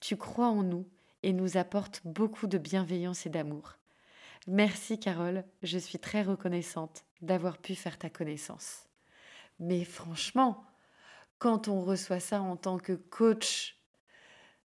tu 0.00 0.16
crois 0.16 0.48
en 0.48 0.62
nous 0.62 0.86
et 1.22 1.32
nous 1.32 1.56
apportes 1.56 2.00
beaucoup 2.04 2.46
de 2.46 2.58
bienveillance 2.58 3.26
et 3.26 3.30
d'amour. 3.30 3.78
Merci 4.46 5.00
Carole, 5.00 5.44
je 5.62 5.78
suis 5.78 5.98
très 5.98 6.22
reconnaissante 6.22 7.04
d'avoir 7.22 7.58
pu 7.58 7.74
faire 7.74 7.98
ta 7.98 8.10
connaissance. 8.10 8.88
Mais 9.58 9.84
franchement, 9.84 10.64
quand 11.38 11.68
on 11.68 11.80
reçoit 11.80 12.20
ça 12.20 12.42
en 12.42 12.56
tant 12.56 12.78
que 12.78 12.92
coach, 12.92 13.80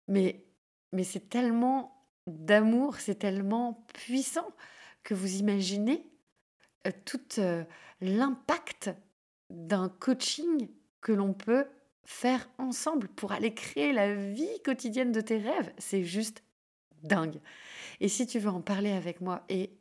mais, 0.09 0.47
mais 0.93 1.05
c'est 1.05 1.29
tellement 1.29 2.07
d'amour, 2.27 2.97
c'est 2.97 3.17
tellement 3.17 3.87
puissant 3.93 4.49
que 5.03 5.15
vous 5.15 5.37
imaginez 5.37 6.11
euh, 6.87 6.91
tout 7.05 7.39
euh, 7.39 7.63
l'impact 8.01 8.91
d'un 9.51 9.89
coaching 9.89 10.69
que 11.01 11.13
l'on 11.13 11.35
peut 11.35 11.67
faire 12.05 12.49
ensemble 12.59 13.09
pour 13.09 13.33
aller 13.33 13.53
créer 13.53 13.93
la 13.93 14.15
vie 14.15 14.63
quotidienne 14.65 15.13
de 15.13 15.21
tes 15.21 15.39
rêves. 15.39 15.73
C'est 15.79 16.03
juste 16.03 16.43
dingue. 17.03 17.41
Et 18.01 18.09
si 18.09 18.27
tu 18.27 18.39
veux 18.39 18.51
en 18.51 18.61
parler 18.61 18.93
avec 18.93 19.21
moi 19.21 19.45
et 19.49 19.77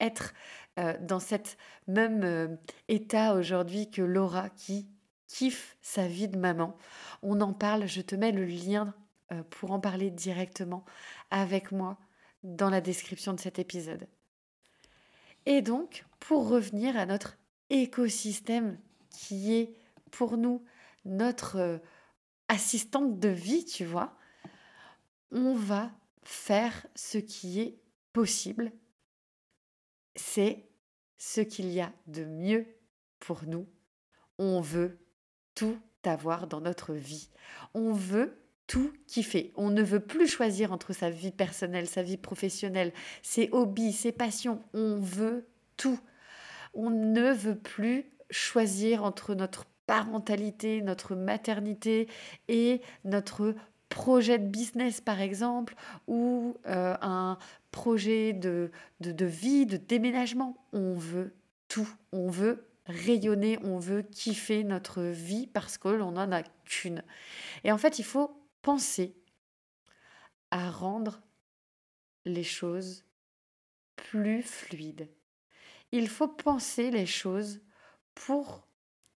être 0.00 0.34
euh, 0.78 0.96
dans 1.00 1.20
cet 1.20 1.56
même 1.86 2.22
euh, 2.24 2.56
état 2.88 3.34
aujourd'hui 3.34 3.90
que 3.90 4.02
Laura 4.02 4.50
qui 4.50 4.86
kiffe 5.26 5.76
sa 5.80 6.06
vie 6.06 6.28
de 6.28 6.38
maman, 6.38 6.76
on 7.22 7.40
en 7.40 7.52
parle, 7.52 7.86
je 7.86 8.00
te 8.00 8.14
mets 8.14 8.32
le 8.32 8.44
lien 8.44 8.94
euh, 9.32 9.42
pour 9.50 9.72
en 9.72 9.80
parler 9.80 10.10
directement 10.10 10.84
avec 11.30 11.72
moi 11.72 11.98
dans 12.42 12.70
la 12.70 12.80
description 12.80 13.32
de 13.32 13.40
cet 13.40 13.58
épisode. 13.58 14.06
Et 15.46 15.62
donc, 15.62 16.04
pour 16.20 16.48
revenir 16.48 16.96
à 16.96 17.06
notre 17.06 17.36
écosystème 17.70 18.78
qui 19.10 19.54
est 19.54 19.74
pour 20.10 20.36
nous 20.36 20.62
notre 21.04 21.80
assistante 22.48 23.18
de 23.18 23.28
vie, 23.28 23.64
tu 23.64 23.84
vois, 23.84 24.16
on 25.30 25.54
va 25.54 25.90
faire 26.26 26.86
ce 26.94 27.18
qui 27.18 27.60
est 27.60 27.78
possible. 28.12 28.72
C'est 30.16 30.68
ce 31.18 31.40
qu'il 31.40 31.70
y 31.70 31.80
a 31.80 31.92
de 32.06 32.24
mieux 32.24 32.66
pour 33.20 33.44
nous. 33.46 33.68
On 34.38 34.60
veut 34.60 34.98
tout 35.54 35.78
avoir 36.04 36.46
dans 36.46 36.60
notre 36.60 36.92
vie. 36.94 37.30
On 37.74 37.92
veut 37.92 38.42
tout 38.66 38.92
kiffer. 39.06 39.52
On 39.56 39.70
ne 39.70 39.82
veut 39.82 40.00
plus 40.00 40.26
choisir 40.26 40.72
entre 40.72 40.92
sa 40.92 41.10
vie 41.10 41.30
personnelle, 41.30 41.88
sa 41.88 42.02
vie 42.02 42.16
professionnelle, 42.16 42.92
ses 43.22 43.48
hobbies, 43.52 43.92
ses 43.92 44.12
passions. 44.12 44.62
On 44.72 44.96
veut 44.96 45.48
tout. 45.76 45.98
On 46.74 46.90
ne 46.90 47.32
veut 47.32 47.58
plus 47.58 48.10
choisir 48.30 49.04
entre 49.04 49.34
notre 49.34 49.66
parentalité, 49.86 50.82
notre 50.82 51.14
maternité 51.14 52.08
et 52.48 52.80
notre 53.04 53.54
projet 53.88 54.38
de 54.38 54.46
business 54.46 55.00
par 55.00 55.20
exemple 55.20 55.74
ou 56.06 56.56
euh, 56.66 56.96
un 57.00 57.38
projet 57.70 58.32
de, 58.32 58.70
de, 59.00 59.12
de 59.12 59.26
vie, 59.26 59.66
de 59.66 59.76
déménagement. 59.76 60.56
On 60.72 60.94
veut 60.94 61.34
tout, 61.68 61.88
on 62.12 62.28
veut 62.28 62.66
rayonner, 62.86 63.58
on 63.64 63.78
veut 63.78 64.02
kiffer 64.02 64.64
notre 64.64 65.02
vie 65.02 65.46
parce 65.46 65.78
que 65.78 65.88
l'on 65.88 66.12
n'en 66.12 66.32
a 66.32 66.42
qu'une. 66.64 67.02
Et 67.64 67.72
en 67.72 67.78
fait, 67.78 67.98
il 67.98 68.04
faut 68.04 68.40
penser 68.62 69.14
à 70.50 70.70
rendre 70.70 71.20
les 72.24 72.44
choses 72.44 73.04
plus 73.96 74.42
fluides. 74.42 75.08
Il 75.92 76.08
faut 76.08 76.28
penser 76.28 76.90
les 76.90 77.06
choses 77.06 77.60
pour 78.14 78.66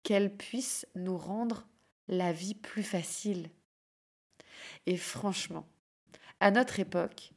qu'elles 0.02 0.37
puissent 0.37 0.87
nous 0.94 1.16
rendre 1.16 1.66
la 2.09 2.33
vie 2.33 2.54
plus 2.54 2.83
facile, 2.83 3.50
et 4.87 4.96
franchement, 4.96 5.66
à 6.40 6.51
notre 6.51 6.81
époque, 6.81 7.33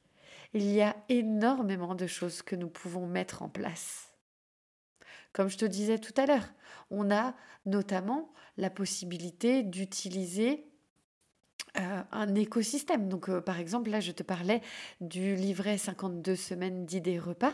il 0.53 0.71
y 0.71 0.81
a 0.81 0.95
énormément 1.09 1.95
de 1.95 2.07
choses 2.07 2.41
que 2.41 2.55
nous 2.55 2.69
pouvons 2.69 3.07
mettre 3.07 3.41
en 3.41 3.49
place. 3.49 4.13
Comme 5.33 5.49
je 5.49 5.57
te 5.57 5.65
disais 5.65 5.97
tout 5.97 6.13
à 6.15 6.25
l'heure, 6.25 6.47
on 6.91 7.11
a 7.11 7.35
notamment 7.65 8.31
la 8.57 8.69
possibilité 8.69 9.63
d'utiliser 9.63 10.67
euh, 11.79 12.03
un 12.11 12.35
écosystème. 12.35 13.09
Donc, 13.09 13.29
euh, 13.29 13.41
par 13.41 13.59
exemple, 13.59 13.89
là, 13.89 13.99
je 13.99 14.11
te 14.11 14.21
parlais 14.21 14.61
du 15.01 15.35
livret 15.35 15.79
52 15.79 16.35
semaines 16.35 16.85
d'idées 16.85 17.17
repas. 17.17 17.53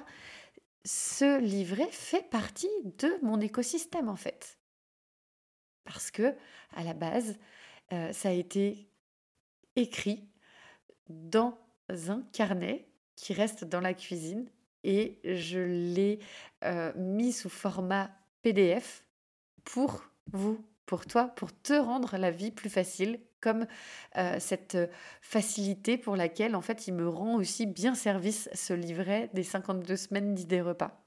Ce 0.84 1.40
livret 1.40 1.90
fait 1.92 2.30
partie 2.30 2.68
de 2.84 3.10
mon 3.22 3.40
écosystème, 3.40 4.10
en 4.10 4.18
fait. 4.18 4.58
Parce 5.86 6.12
que, 6.12 6.36
à 6.76 6.84
la 6.84 6.94
base, 6.94 7.38
euh, 7.94 8.12
ça 8.12 8.30
a 8.30 8.34
été 8.34 8.89
écrit 9.80 10.28
dans 11.10 11.58
un 11.90 12.22
carnet 12.34 12.88
qui 13.16 13.34
reste 13.34 13.66
dans 13.66 13.82
la 13.82 13.94
cuisine 13.94 14.50
et 14.84 15.20
je 15.24 15.60
l'ai 15.60 16.20
euh, 16.64 16.94
mis 16.96 17.34
sous 17.34 17.50
format 17.50 18.12
PDF 18.42 19.04
pour 19.66 20.04
vous, 20.32 20.64
pour 20.86 21.06
toi, 21.06 21.28
pour 21.36 21.52
te 21.52 21.74
rendre 21.74 22.18
la 22.18 22.32
vie 22.32 22.52
plus 22.52 22.70
facile, 22.70 23.20
comme 23.42 23.68
euh, 24.18 24.38
cette 24.40 24.78
facilité 25.22 25.98
pour 25.98 26.16
laquelle 26.16 26.56
en 26.56 26.62
fait 26.62 26.88
il 26.88 26.94
me 26.94 27.08
rend 27.08 27.36
aussi 27.36 27.66
bien 27.66 27.96
service 27.96 28.50
ce 28.54 28.74
livret 28.74 29.30
des 29.34 29.44
52 29.44 29.96
semaines 29.96 30.36
d'idées 30.36 30.62
repas. 30.62 31.06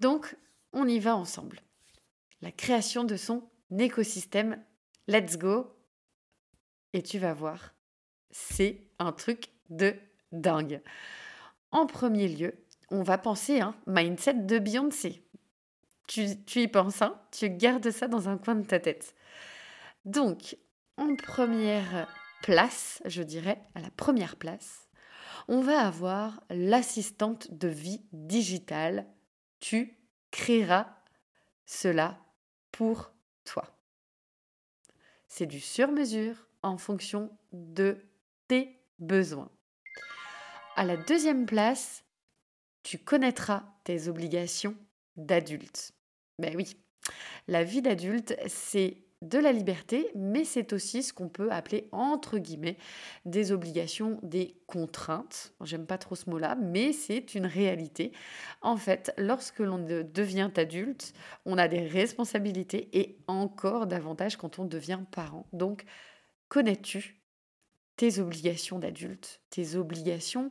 Donc, 0.00 0.36
on 0.72 0.86
y 0.86 0.98
va 0.98 1.16
ensemble. 1.16 1.60
La 2.42 2.52
création 2.52 3.04
de 3.04 3.16
son 3.16 3.48
écosystème. 3.78 4.62
Let's 5.08 5.38
go 5.38 5.75
et 6.96 7.02
tu 7.02 7.18
vas 7.18 7.34
voir, 7.34 7.74
c'est 8.30 8.86
un 8.98 9.12
truc 9.12 9.50
de 9.68 9.94
dingue. 10.32 10.80
En 11.70 11.84
premier 11.84 12.26
lieu, 12.26 12.54
on 12.90 13.02
va 13.02 13.18
penser 13.18 13.60
un 13.60 13.76
mindset 13.86 14.32
de 14.32 14.58
Beyoncé. 14.58 15.22
Tu, 16.08 16.24
y 16.54 16.68
penses, 16.68 17.02
hein? 17.02 17.20
Tu 17.32 17.50
gardes 17.50 17.90
ça 17.90 18.08
dans 18.08 18.30
un 18.30 18.38
coin 18.38 18.54
de 18.54 18.64
ta 18.64 18.80
tête. 18.80 19.14
Donc, 20.06 20.56
en 20.96 21.14
première 21.16 22.08
place, 22.42 23.02
je 23.04 23.22
dirais, 23.22 23.60
à 23.74 23.80
la 23.80 23.90
première 23.90 24.36
place, 24.36 24.88
on 25.48 25.60
va 25.60 25.80
avoir 25.80 26.42
l'assistante 26.48 27.52
de 27.52 27.68
vie 27.68 28.06
digitale 28.12 29.06
tu 29.60 29.98
créeras 30.30 30.96
cela 31.66 32.18
pour 32.72 33.12
toi. 33.44 33.76
C'est 35.28 35.44
du 35.44 35.60
sur-mesure 35.60 36.46
en 36.66 36.78
fonction 36.78 37.30
de 37.52 37.98
tes 38.48 38.78
besoins. 38.98 39.50
À 40.76 40.84
la 40.84 40.96
deuxième 40.96 41.46
place, 41.46 42.04
tu 42.82 42.98
connaîtras 42.98 43.64
tes 43.84 44.08
obligations 44.08 44.76
d'adulte. 45.16 45.92
Ben 46.38 46.54
oui, 46.56 46.76
la 47.48 47.64
vie 47.64 47.82
d'adulte, 47.82 48.36
c'est 48.46 48.98
de 49.22 49.38
la 49.38 49.52
liberté, 49.52 50.10
mais 50.14 50.44
c'est 50.44 50.74
aussi 50.74 51.02
ce 51.02 51.12
qu'on 51.12 51.30
peut 51.30 51.50
appeler 51.50 51.88
entre 51.90 52.38
guillemets 52.38 52.76
des 53.24 53.50
obligations, 53.50 54.18
des 54.22 54.60
contraintes. 54.66 55.54
J'aime 55.62 55.86
pas 55.86 55.96
trop 55.96 56.14
ce 56.14 56.28
mot-là, 56.28 56.54
mais 56.56 56.92
c'est 56.92 57.34
une 57.34 57.46
réalité. 57.46 58.12
En 58.60 58.76
fait, 58.76 59.14
lorsque 59.16 59.60
l'on 59.60 59.78
devient 59.78 60.50
adulte, 60.56 61.14
on 61.46 61.56
a 61.56 61.66
des 61.66 61.86
responsabilités 61.86 62.90
et 62.92 63.18
encore 63.26 63.86
davantage 63.86 64.36
quand 64.36 64.58
on 64.58 64.66
devient 64.66 65.00
parent. 65.10 65.46
Donc, 65.54 65.84
connais-tu 66.48 67.20
tes 67.96 68.18
obligations 68.18 68.78
d'adulte, 68.78 69.40
tes 69.50 69.76
obligations 69.76 70.50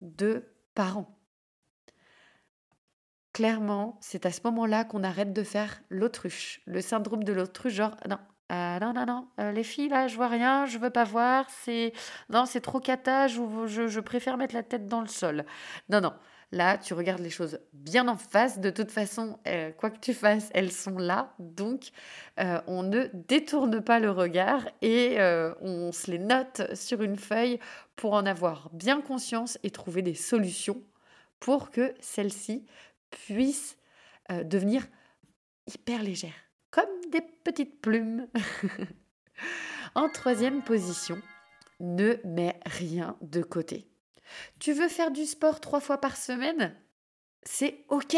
de 0.00 0.44
parent? 0.74 1.16
Clairement, 3.32 3.98
c'est 4.00 4.24
à 4.24 4.32
ce 4.32 4.40
moment-là 4.44 4.84
qu'on 4.84 5.04
arrête 5.04 5.34
de 5.34 5.42
faire 5.42 5.82
l'autruche, 5.90 6.62
le 6.64 6.80
syndrome 6.80 7.22
de 7.22 7.34
l'autruche, 7.34 7.74
genre 7.74 7.94
non, 8.08 8.18
euh, 8.52 8.78
non, 8.78 8.92
non, 8.94 9.04
non, 9.04 9.28
euh, 9.40 9.52
les 9.52 9.64
filles 9.64 9.88
là, 9.88 10.06
je 10.06 10.16
vois 10.16 10.28
rien, 10.28 10.66
je 10.66 10.78
veux 10.78 10.90
pas 10.90 11.04
voir, 11.04 11.46
c'est 11.50 11.92
non, 12.30 12.46
c'est 12.46 12.60
trop 12.60 12.80
cata, 12.80 13.26
je, 13.26 13.40
je, 13.66 14.00
préfère 14.00 14.36
mettre 14.36 14.54
la 14.54 14.62
tête 14.62 14.86
dans 14.86 15.00
le 15.00 15.08
sol. 15.08 15.44
Non, 15.88 16.00
non, 16.00 16.14
là, 16.52 16.78
tu 16.78 16.94
regardes 16.94 17.20
les 17.20 17.30
choses 17.30 17.58
bien 17.72 18.08
en 18.08 18.16
face. 18.16 18.60
De 18.60 18.70
toute 18.70 18.90
façon, 18.90 19.38
euh, 19.46 19.72
quoi 19.72 19.90
que 19.90 20.00
tu 20.00 20.14
fasses, 20.14 20.50
elles 20.54 20.72
sont 20.72 20.98
là, 20.98 21.34
donc 21.38 21.90
on 22.66 22.82
ne 22.82 23.06
détourne 23.12 23.80
pas 23.80 23.98
le 23.98 24.10
regard 24.10 24.62
et 24.82 25.16
on 25.60 25.90
se 25.92 26.10
les 26.10 26.18
note 26.18 26.74
sur 26.74 27.02
une 27.02 27.16
feuille 27.16 27.58
pour 27.96 28.12
en 28.12 28.26
avoir 28.26 28.68
bien 28.72 29.00
conscience 29.00 29.58
et 29.62 29.70
trouver 29.70 30.02
des 30.02 30.14
solutions 30.14 30.82
pour 31.40 31.70
que 31.70 31.94
celles-ci 32.00 32.66
puissent 33.10 33.76
euh, 34.30 34.44
devenir 34.44 34.86
hyper 35.66 36.02
légères, 36.02 36.32
comme 36.70 36.84
des 37.10 37.22
petites 37.44 37.80
plumes. 37.80 38.28
en 39.94 40.08
troisième 40.08 40.62
position, 40.62 41.20
ne 41.80 42.16
mets 42.24 42.58
rien 42.66 43.16
de 43.20 43.42
côté. 43.42 43.88
Tu 44.58 44.72
veux 44.72 44.88
faire 44.88 45.10
du 45.10 45.24
sport 45.26 45.60
trois 45.60 45.80
fois 45.80 46.00
par 46.00 46.16
semaine? 46.16 46.74
C'est 47.42 47.84
OK, 47.88 48.16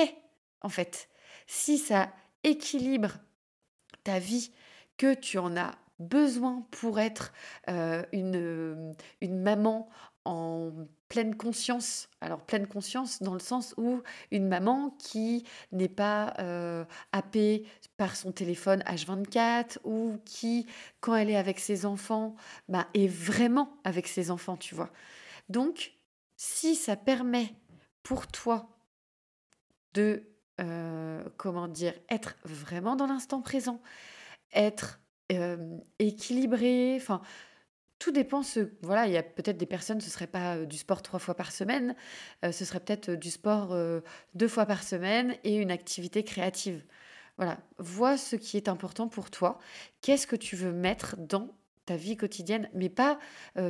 en 0.62 0.68
fait. 0.68 1.08
Si 1.46 1.78
ça 1.78 2.12
équilibre 2.44 3.18
ta 4.04 4.18
vie, 4.18 4.50
que 4.96 5.14
tu 5.14 5.38
en 5.38 5.56
as 5.56 5.72
besoin 5.98 6.66
pour 6.70 6.98
être 7.00 7.32
euh, 7.68 8.02
une, 8.12 8.94
une 9.20 9.40
maman 9.40 9.88
en 10.24 10.72
pleine 11.08 11.36
conscience. 11.36 12.08
Alors 12.20 12.44
pleine 12.44 12.66
conscience 12.66 13.22
dans 13.22 13.32
le 13.32 13.40
sens 13.40 13.74
où 13.78 14.02
une 14.30 14.46
maman 14.46 14.90
qui 14.98 15.44
n'est 15.72 15.88
pas 15.88 16.34
euh, 16.38 16.84
happée 17.12 17.64
par 17.96 18.14
son 18.14 18.32
téléphone 18.32 18.82
H24 18.82 19.78
ou 19.84 20.18
qui, 20.24 20.66
quand 21.00 21.14
elle 21.14 21.30
est 21.30 21.36
avec 21.36 21.58
ses 21.58 21.86
enfants, 21.86 22.34
bah, 22.68 22.86
est 22.94 23.08
vraiment 23.08 23.70
avec 23.84 24.06
ses 24.06 24.30
enfants, 24.30 24.56
tu 24.56 24.74
vois. 24.74 24.90
Donc, 25.48 25.92
si 26.38 26.74
ça 26.76 26.96
permet 26.96 27.54
pour 28.02 28.28
toi 28.28 28.78
de, 29.92 30.22
euh, 30.60 31.22
comment 31.36 31.68
dire, 31.68 31.92
être 32.08 32.36
vraiment 32.44 32.96
dans 32.96 33.06
l'instant 33.06 33.42
présent, 33.42 33.82
être 34.54 35.00
euh, 35.32 35.76
équilibré, 35.98 36.96
enfin, 36.96 37.20
tout 37.98 38.12
dépend. 38.12 38.42
Ce, 38.42 38.70
voilà, 38.82 39.06
il 39.06 39.12
y 39.12 39.16
a 39.16 39.22
peut-être 39.22 39.58
des 39.58 39.66
personnes, 39.66 40.00
ce 40.00 40.10
serait 40.10 40.28
pas 40.28 40.56
euh, 40.56 40.64
du 40.64 40.78
sport 40.78 41.02
trois 41.02 41.18
fois 41.18 41.34
par 41.34 41.50
semaine, 41.50 41.96
euh, 42.44 42.52
ce 42.52 42.64
serait 42.64 42.80
peut-être 42.80 43.10
euh, 43.10 43.16
du 43.16 43.30
sport 43.30 43.76
deux 44.34 44.48
fois 44.48 44.64
par 44.64 44.82
semaine 44.82 45.36
et 45.44 45.56
une 45.56 45.72
activité 45.72 46.22
créative. 46.22 46.84
Voilà, 47.36 47.58
vois 47.78 48.16
ce 48.16 48.36
qui 48.36 48.56
est 48.56 48.68
important 48.68 49.08
pour 49.08 49.30
toi. 49.30 49.58
Qu'est-ce 50.02 50.26
que 50.26 50.36
tu 50.36 50.56
veux 50.56 50.72
mettre 50.72 51.16
dans 51.16 51.54
ta 51.84 51.96
vie 51.96 52.16
quotidienne, 52.16 52.68
mais 52.74 52.90
pas, 52.90 53.18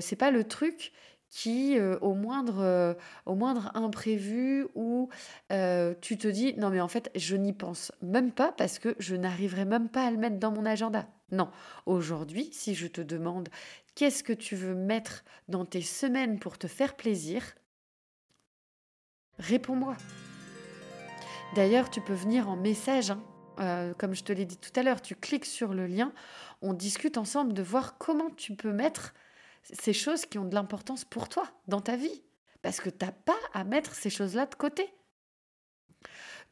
c'est 0.01 0.17
pas 0.17 0.31
le 0.33 0.43
truc 0.43 0.93
qui, 1.31 1.79
au, 2.01 2.15
moindre, 2.15 2.97
au 3.27 3.35
moindre 3.35 3.71
imprévu, 3.75 4.67
où 4.75 5.09
tu 5.51 6.19
te 6.19 6.29
dis 6.29 6.55
non, 6.57 6.71
mais 6.71 6.81
en 6.81 6.89
fait, 6.89 7.11
je 7.15 7.37
n'y 7.37 7.53
pense 7.53 7.93
même 8.03 8.33
pas 8.33 8.53
parce 8.53 8.79
que 8.79 8.95
je 8.99 9.17
n'arriverai 9.17 9.65
même 9.65 9.89
pas 9.89 10.07
à 10.07 10.11
le 10.11 10.17
mettre 10.17 10.39
dans 10.39 10.53
mon 10.53 10.65
agenda. 10.65 11.07
Non, 11.31 11.51
aujourd'hui, 11.85 12.49
si 12.53 12.75
je 12.75 12.87
te 12.87 13.03
demande 13.03 13.51
qu'est-ce 13.95 14.23
que 14.23 14.33
tu 14.33 14.57
veux 14.57 14.75
mettre 14.75 15.25
dans 15.49 15.65
tes 15.67 15.83
semaines 15.83 16.39
pour 16.39 16.57
te 16.57 16.67
faire 16.67 16.97
plaisir, 16.97 17.43
réponds-moi. 19.39 19.97
D'ailleurs, 21.55 21.91
tu 21.91 22.01
peux 22.01 22.15
venir 22.15 22.49
en 22.49 22.57
message, 22.57 23.11
hein. 23.11 23.23
euh, 23.61 23.93
comme 23.95 24.15
je 24.15 24.23
te 24.23 24.33
l'ai 24.33 24.47
dit 24.47 24.57
tout 24.57 24.71
à 24.77 24.83
l'heure, 24.83 25.03
tu 25.03 25.15
cliques 25.15 25.45
sur 25.45 25.75
le 25.75 25.87
lien, 25.87 26.13
on 26.63 26.73
discute 26.73 27.19
ensemble 27.19 27.53
de 27.53 27.63
voir 27.63 27.99
comment 27.99 28.31
tu 28.31 28.55
peux 28.55 28.73
mettre 28.73 29.15
ces 29.63 29.93
choses 29.93 30.27
qui 30.27 30.39
ont 30.39 30.45
de 30.45 30.55
l'importance 30.55 31.05
pour 31.05 31.29
toi 31.29 31.51
dans 31.67 31.81
ta 31.81 31.97
vie. 31.97 32.23
Parce 32.63 32.81
que 32.81 32.91
tu 32.91 33.05
n'as 33.05 33.13
pas 33.13 33.39
à 33.53 33.65
mettre 33.65 33.95
ces 33.95 34.11
choses-là 34.11 34.47
de 34.47 34.55
côté. 34.55 34.93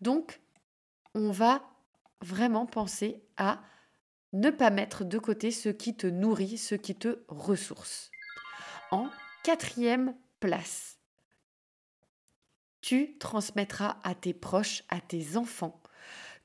Donc, 0.00 0.40
on 1.14 1.30
va 1.30 1.62
vraiment 2.20 2.66
penser 2.66 3.22
à 3.36 3.60
ne 4.32 4.50
pas 4.50 4.70
mettre 4.70 5.04
de 5.04 5.18
côté 5.18 5.50
ce 5.50 5.68
qui 5.68 5.96
te 5.96 6.06
nourrit, 6.06 6.58
ce 6.58 6.74
qui 6.74 6.94
te 6.94 7.24
ressource. 7.28 8.10
En 8.90 9.08
quatrième 9.42 10.14
place, 10.40 10.98
tu 12.80 13.18
transmettras 13.18 13.98
à 14.04 14.14
tes 14.14 14.34
proches, 14.34 14.84
à 14.88 15.00
tes 15.00 15.36
enfants, 15.36 15.82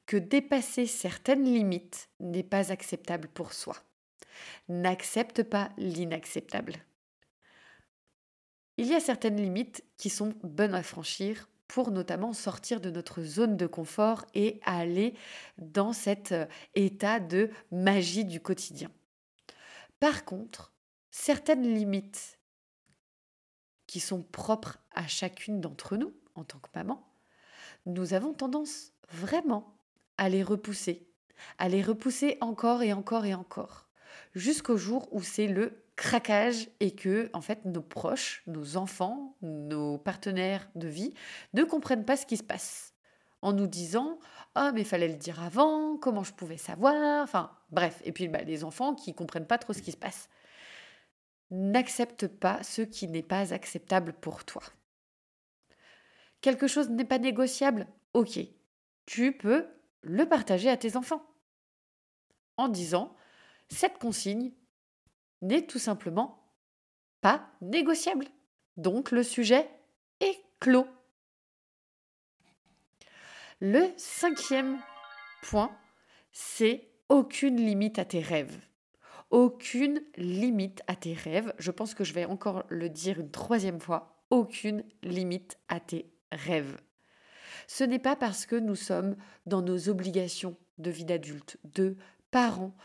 que 0.06 0.17
dépasser 0.17 0.88
certaines 0.88 1.43
limites 1.43 2.10
n'est 2.19 2.43
pas 2.43 2.71
acceptable 2.71 3.28
pour 3.28 3.54
soi. 3.54 3.76
N'accepte 4.69 5.43
pas 5.43 5.71
l'inacceptable. 5.77 6.75
Il 8.77 8.88
y 8.88 8.95
a 8.95 8.99
certaines 8.99 9.41
limites 9.41 9.84
qui 9.97 10.10
sont 10.10 10.34
bonnes 10.43 10.73
à 10.73 10.84
franchir 10.84 11.49
pour 11.67 11.91
notamment 11.91 12.34
sortir 12.34 12.82
de 12.82 12.89
notre 12.89 13.21
zone 13.21 13.56
de 13.56 13.67
confort 13.67 14.25
et 14.34 14.60
aller 14.63 15.13
dans 15.58 15.93
cet 15.93 16.34
euh, 16.34 16.45
état 16.75 17.19
de 17.21 17.49
magie 17.71 18.25
du 18.25 18.41
quotidien. 18.41 18.91
Par 20.01 20.25
contre, 20.25 20.73
certaines 21.12 21.73
limites 21.73 22.39
qui 23.88 23.99
sont 23.99 24.21
propres 24.21 24.80
à 24.91 25.08
chacune 25.08 25.62
d'entre 25.62 25.95
nous 25.95 26.13
en 26.36 26.43
tant 26.43 26.60
que 26.60 26.69
maman, 26.75 27.08
nous 27.86 28.13
avons 28.13 28.34
tendance 28.34 28.91
vraiment 29.10 29.77
à 30.17 30.27
les 30.27 30.43
repousser, 30.43 31.08
à 31.58 31.69
les 31.69 31.82
repousser 31.82 32.38
encore 32.41 32.84
et 32.84 32.93
encore 32.93 33.25
et 33.25 33.34
encore, 33.34 33.88
jusqu'au 34.34 34.78
jour 34.78 35.08
où 35.12 35.22
c'est 35.22 35.48
le 35.48 35.84
craquage 35.96 36.70
et 36.80 36.96
que 36.96 37.30
en 37.34 37.41
fait 37.41 37.65
nos 37.65 37.82
proches, 37.82 38.44
nos 38.48 38.78
enfants, 38.78 39.36
nos 39.41 39.98
partenaires 39.98 40.70
de 40.76 40.88
vie 40.88 41.13
ne 41.54 41.63
comprennent 41.63 42.06
pas 42.06 42.17
ce 42.17 42.26
qui 42.26 42.38
se 42.38 42.44
passe 42.44 42.94
en 43.41 43.54
nous 43.54 43.67
disant 43.67 44.20
ah 44.56 44.72
mais 44.74 44.84
fallait 44.84 45.08
le 45.08 45.15
dire 45.15 45.41
avant, 45.41 45.98
comment 45.98 46.24
je 46.24 46.34
pouvais 46.34 46.58
savoir, 46.58 47.24
enfin 47.24 47.52
bref 47.70 48.02
et 48.04 48.12
puis 48.12 48.28
bah, 48.28 48.41
les 48.41 48.63
enfants 48.63 48.96
qui 48.96 49.13
comprennent 49.13 49.48
pas 49.48 49.58
trop 49.58 49.74
ce 49.74 49.82
qui 49.82 49.91
se 49.91 49.98
passe. 49.98 50.30
N'accepte 51.52 52.28
pas 52.28 52.63
ce 52.63 52.82
qui 52.82 53.08
n'est 53.08 53.24
pas 53.24 53.54
acceptable 53.54 54.13
pour 54.13 54.46
toi. 54.46 54.63
Quelque 56.39 56.67
chose 56.67 56.89
n'est 56.89 57.06
pas 57.06 57.20
négociable, 57.20 57.88
ok, 58.13 58.39
tu 59.06 59.34
peux 59.34 59.67
le 60.02 60.26
partager 60.26 60.70
à 60.70 60.78
tes 60.78 60.96
enfants 60.96 61.24
en 62.58 62.67
disant 62.67 63.15
cette 63.71 63.97
consigne 63.97 64.51
n'est 65.41 65.65
tout 65.65 65.79
simplement 65.79 66.43
pas 67.21 67.49
négociable. 67.62 68.27
Donc 68.77 69.12
le 69.12 69.23
sujet 69.23 69.69
est 70.19 70.38
clos. 70.60 70.88
Le 73.60 73.91
cinquième 73.97 74.79
point, 75.43 75.75
c'est 76.31 76.89
aucune 77.10 77.57
limite 77.57 77.99
à 77.99 78.05
tes 78.05 78.21
rêves. 78.21 78.60
Aucune 79.29 80.03
limite 80.17 80.81
à 80.88 80.95
tes 80.95 81.13
rêves. 81.13 81.53
Je 81.57 81.71
pense 81.71 81.93
que 81.93 82.03
je 82.03 82.13
vais 82.13 82.25
encore 82.25 82.63
le 82.69 82.89
dire 82.89 83.19
une 83.19 83.31
troisième 83.31 83.79
fois. 83.79 84.25
Aucune 84.29 84.84
limite 85.03 85.57
à 85.67 85.79
tes 85.79 86.12
rêves. 86.31 86.77
Ce 87.67 87.84
n'est 87.84 87.99
pas 87.99 88.15
parce 88.15 88.45
que 88.45 88.55
nous 88.55 88.75
sommes 88.75 89.15
dans 89.45 89.62
nos 89.62 89.89
obligations 89.89 90.57
de 90.77 90.91
vie 90.91 91.05
d'adulte, 91.05 91.57
de 91.63 91.95
parents, 92.31 92.75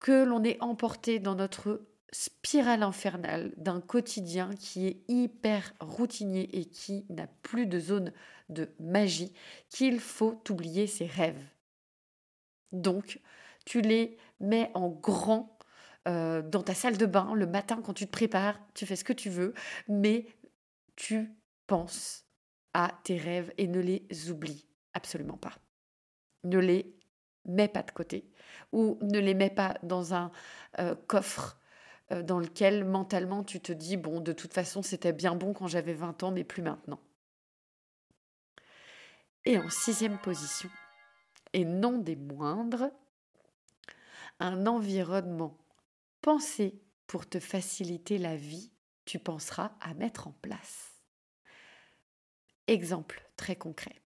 que 0.00 0.24
l'on 0.24 0.42
est 0.42 0.60
emporté 0.60 1.18
dans 1.18 1.34
notre 1.34 1.86
spirale 2.12 2.82
infernale 2.82 3.52
d'un 3.56 3.80
quotidien 3.80 4.50
qui 4.56 4.86
est 4.86 5.02
hyper 5.08 5.72
routinier 5.80 6.58
et 6.58 6.64
qui 6.64 7.06
n'a 7.08 7.28
plus 7.42 7.66
de 7.66 7.78
zone 7.78 8.12
de 8.48 8.68
magie 8.80 9.32
qu'il 9.68 10.00
faut 10.00 10.42
oublier 10.48 10.86
ses 10.86 11.06
rêves. 11.06 11.44
Donc, 12.72 13.20
tu 13.64 13.80
les 13.80 14.16
mets 14.40 14.70
en 14.74 14.88
grand 14.88 15.58
euh, 16.08 16.42
dans 16.42 16.62
ta 16.62 16.74
salle 16.74 16.96
de 16.96 17.06
bain 17.06 17.34
le 17.34 17.46
matin 17.46 17.80
quand 17.84 17.92
tu 17.92 18.06
te 18.06 18.10
prépares, 18.10 18.58
tu 18.74 18.86
fais 18.86 18.96
ce 18.96 19.04
que 19.04 19.12
tu 19.12 19.28
veux, 19.28 19.54
mais 19.86 20.26
tu 20.96 21.30
penses 21.66 22.24
à 22.72 22.90
tes 23.04 23.18
rêves 23.18 23.52
et 23.58 23.68
ne 23.68 23.80
les 23.80 24.30
oublie 24.30 24.66
absolument 24.94 25.36
pas. 25.36 25.58
Ne 26.44 26.58
les 26.58 26.96
mets 27.44 27.68
pas 27.68 27.82
de 27.82 27.90
côté 27.90 28.30
ou 28.72 28.98
ne 29.02 29.18
les 29.18 29.34
mets 29.34 29.50
pas 29.50 29.76
dans 29.82 30.14
un 30.14 30.30
euh, 30.78 30.94
coffre 31.06 31.58
euh, 32.12 32.22
dans 32.22 32.38
lequel 32.38 32.84
mentalement 32.84 33.44
tu 33.44 33.60
te 33.60 33.72
dis, 33.72 33.96
bon, 33.96 34.20
de 34.20 34.32
toute 34.32 34.52
façon, 34.52 34.82
c'était 34.82 35.12
bien 35.12 35.34
bon 35.34 35.52
quand 35.52 35.66
j'avais 35.66 35.94
20 35.94 36.22
ans, 36.22 36.30
mais 36.30 36.44
plus 36.44 36.62
maintenant. 36.62 37.00
Et 39.44 39.58
en 39.58 39.70
sixième 39.70 40.18
position, 40.18 40.70
et 41.52 41.64
non 41.64 41.98
des 41.98 42.16
moindres, 42.16 42.90
un 44.38 44.66
environnement 44.66 45.56
pensé 46.20 46.80
pour 47.06 47.28
te 47.28 47.40
faciliter 47.40 48.18
la 48.18 48.36
vie, 48.36 48.70
tu 49.04 49.18
penseras 49.18 49.72
à 49.80 49.94
mettre 49.94 50.28
en 50.28 50.32
place. 50.42 50.92
Exemple 52.66 53.26
très 53.36 53.56
concret. 53.56 54.00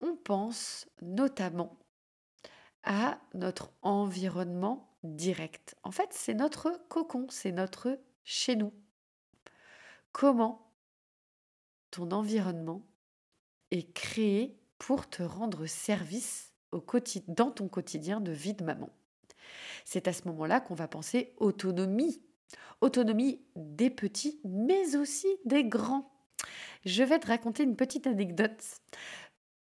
On 0.00 0.16
pense 0.16 0.86
notamment 1.02 1.76
à 2.84 3.18
notre 3.34 3.72
environnement 3.82 4.96
direct. 5.02 5.76
En 5.82 5.90
fait, 5.90 6.08
c'est 6.12 6.34
notre 6.34 6.80
cocon, 6.88 7.26
c'est 7.30 7.52
notre 7.52 7.98
chez 8.24 8.56
nous. 8.56 8.72
Comment 10.12 10.70
ton 11.90 12.10
environnement 12.10 12.82
est 13.70 13.92
créé 13.92 14.58
pour 14.78 15.08
te 15.08 15.22
rendre 15.22 15.66
service 15.66 16.52
au 16.72 16.84
dans 17.28 17.50
ton 17.50 17.68
quotidien 17.68 18.20
de 18.20 18.32
vie 18.32 18.54
de 18.54 18.64
maman. 18.64 18.90
C'est 19.84 20.08
à 20.08 20.12
ce 20.12 20.26
moment-là 20.28 20.60
qu'on 20.60 20.74
va 20.74 20.88
penser 20.88 21.34
autonomie. 21.36 22.22
Autonomie 22.80 23.40
des 23.56 23.90
petits, 23.90 24.40
mais 24.44 24.96
aussi 24.96 25.28
des 25.44 25.64
grands. 25.64 26.12
Je 26.84 27.02
vais 27.02 27.18
te 27.18 27.28
raconter 27.28 27.62
une 27.62 27.76
petite 27.76 28.06
anecdote. 28.06 28.62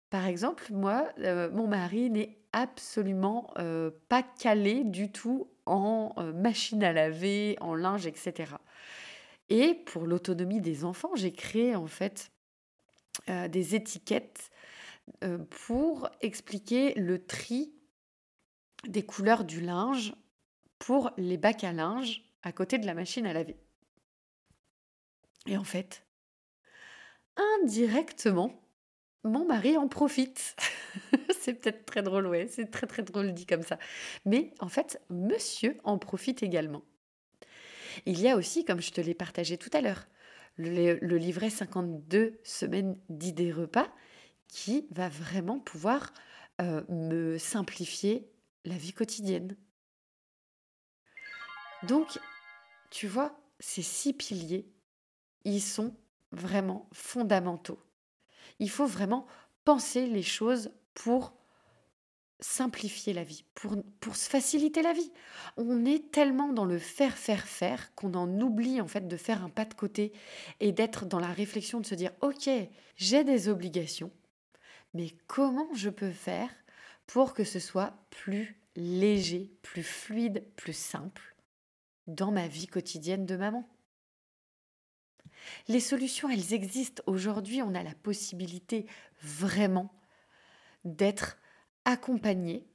Par 0.09 0.26
exemple, 0.26 0.72
moi, 0.72 1.09
euh, 1.18 1.50
mon 1.50 1.66
mari 1.66 2.11
n'est 2.11 2.39
absolument 2.53 3.53
euh, 3.59 3.91
pas 4.09 4.23
calé 4.23 4.85
du 4.85 5.11
tout 5.13 5.49
en 5.67 6.13
euh, 6.19 6.33
machine 6.33 6.83
à 6.83 6.93
laver, 6.93 7.57
en 7.61 7.75
linge, 7.75 8.07
etc. 8.07 8.55
Et 9.49 9.75
pour 9.75 10.07
l'autonomie 10.07 10.61
des 10.61 10.85
enfants, 10.85 11.15
j'ai 11.15 11.33
créé 11.33 11.75
en 11.75 11.87
fait 11.87 12.31
des 13.27 13.75
étiquettes 13.75 14.51
pour 15.51 16.09
expliquer 16.21 16.95
le 16.95 17.25
tri 17.27 17.73
des 18.87 19.05
couleurs 19.05 19.45
du 19.45 19.61
linge 19.61 20.15
pour 20.79 21.11
les 21.17 21.37
bacs 21.37 21.65
à 21.65 21.73
linge 21.73 22.23
à 22.43 22.53
côté 22.53 22.79
de 22.79 22.87
la 22.87 22.95
machine 22.95 23.27
à 23.27 23.33
laver. 23.33 23.57
Et 25.47 25.57
en 25.57 25.65
fait, 25.65 26.05
indirectement, 27.63 28.63
mon 29.25 29.47
mari 29.47 29.77
en 29.77 29.89
profite. 29.89 30.57
c'est 31.40 31.55
peut-être 31.55 31.85
très 31.87 32.03
drôle, 32.03 32.26
ouais, 32.26 32.46
c'est 32.48 32.70
très 32.70 32.87
très 32.87 33.03
drôle 33.03 33.33
dit 33.33 33.46
comme 33.46 33.62
ça. 33.62 33.79
Mais 34.24 34.53
en 34.61 34.68
fait, 34.68 35.00
monsieur 35.09 35.76
en 35.85 35.98
profite 35.98 36.42
également. 36.42 36.83
Il 38.07 38.20
y 38.20 38.29
a 38.29 38.37
aussi, 38.37 38.64
comme 38.64 38.81
je 38.81 38.90
te 38.92 39.00
l'ai 39.00 39.14
partagé 39.14 39.59
tout 39.59 39.70
à 39.72 39.81
l'heure, 39.81 40.07
le, 40.57 41.16
livret 41.16 41.50
52 41.50 42.38
semaines 42.44 42.98
d'idées 43.09 43.53
repas 43.53 43.88
qui 44.48 44.87
va 44.90 45.09
vraiment 45.09 45.59
pouvoir 45.59 46.12
euh, 46.61 46.83
me 46.88 47.38
simplifier 47.38 48.29
la 48.64 48.76
vie 48.76 48.92
quotidienne. 48.92 49.57
Donc, 51.85 52.18
tu 52.90 53.07
vois, 53.07 53.40
ces 53.59 53.83
six 53.83 54.12
piliers, 54.12 54.70
ils 55.44 55.62
sont 55.62 55.96
vraiment 56.33 56.88
fondamentaux. 56.92 57.81
Il 58.59 58.68
faut 58.68 58.87
vraiment 58.87 59.26
penser 59.64 60.07
les 60.07 60.22
choses 60.22 60.70
pour 60.94 61.35
simplifier 62.40 63.12
la 63.12 63.24
vie, 63.24 63.44
pour, 63.55 63.76
pour 64.00 64.16
se 64.16 64.29
faciliter 64.29 64.83
la 64.83 64.92
vie. 64.92 65.12
On 65.57 65.85
est 65.85 66.11
tellement 66.11 66.53
dans 66.53 66.64
le 66.64 66.79
faire, 66.79 67.16
faire, 67.16 67.46
faire 67.46 67.94
qu'on 67.94 68.14
en 68.14 68.40
oublie 68.40 68.81
en 68.81 68.88
fait 68.88 69.07
de 69.07 69.16
faire 69.16 69.44
un 69.44 69.50
pas 69.50 69.66
de 69.66 69.74
côté 69.74 70.12
et 70.59 70.72
d'être 70.72 71.07
dans 71.07 71.20
la 71.20 71.33
réflexion 71.33 71.81
de 71.81 71.87
se 71.87 71.94
dire, 71.94 72.12
ok, 72.22 72.48
j'ai 72.96 73.24
des 73.24 73.48
obligations, 73.48 74.11
mais 74.94 75.11
comment 75.26 75.68
je 75.74 75.90
peux 75.90 76.12
faire 76.12 76.50
pour 77.07 77.35
que 77.35 77.44
ce 77.44 77.59
soit 77.59 77.92
plus 78.11 78.59
léger, 78.76 79.53
plus 79.62 79.83
fluide, 79.83 80.44
plus 80.57 80.76
simple 80.76 81.37
dans 82.07 82.33
ma 82.33 82.48
vie 82.48 82.66
quotidienne 82.66 83.26
de 83.26 83.37
maman? 83.37 83.68
Les 85.68 85.81
solutions, 85.81 86.29
elles 86.29 86.53
existent. 86.53 87.03
Aujourd'hui, 87.07 87.62
on 87.62 87.74
a 87.74 87.83
la 87.83 87.94
possibilité 87.94 88.87
vraiment 89.22 89.92
d'être 90.85 91.38
accompagné, 91.85 92.66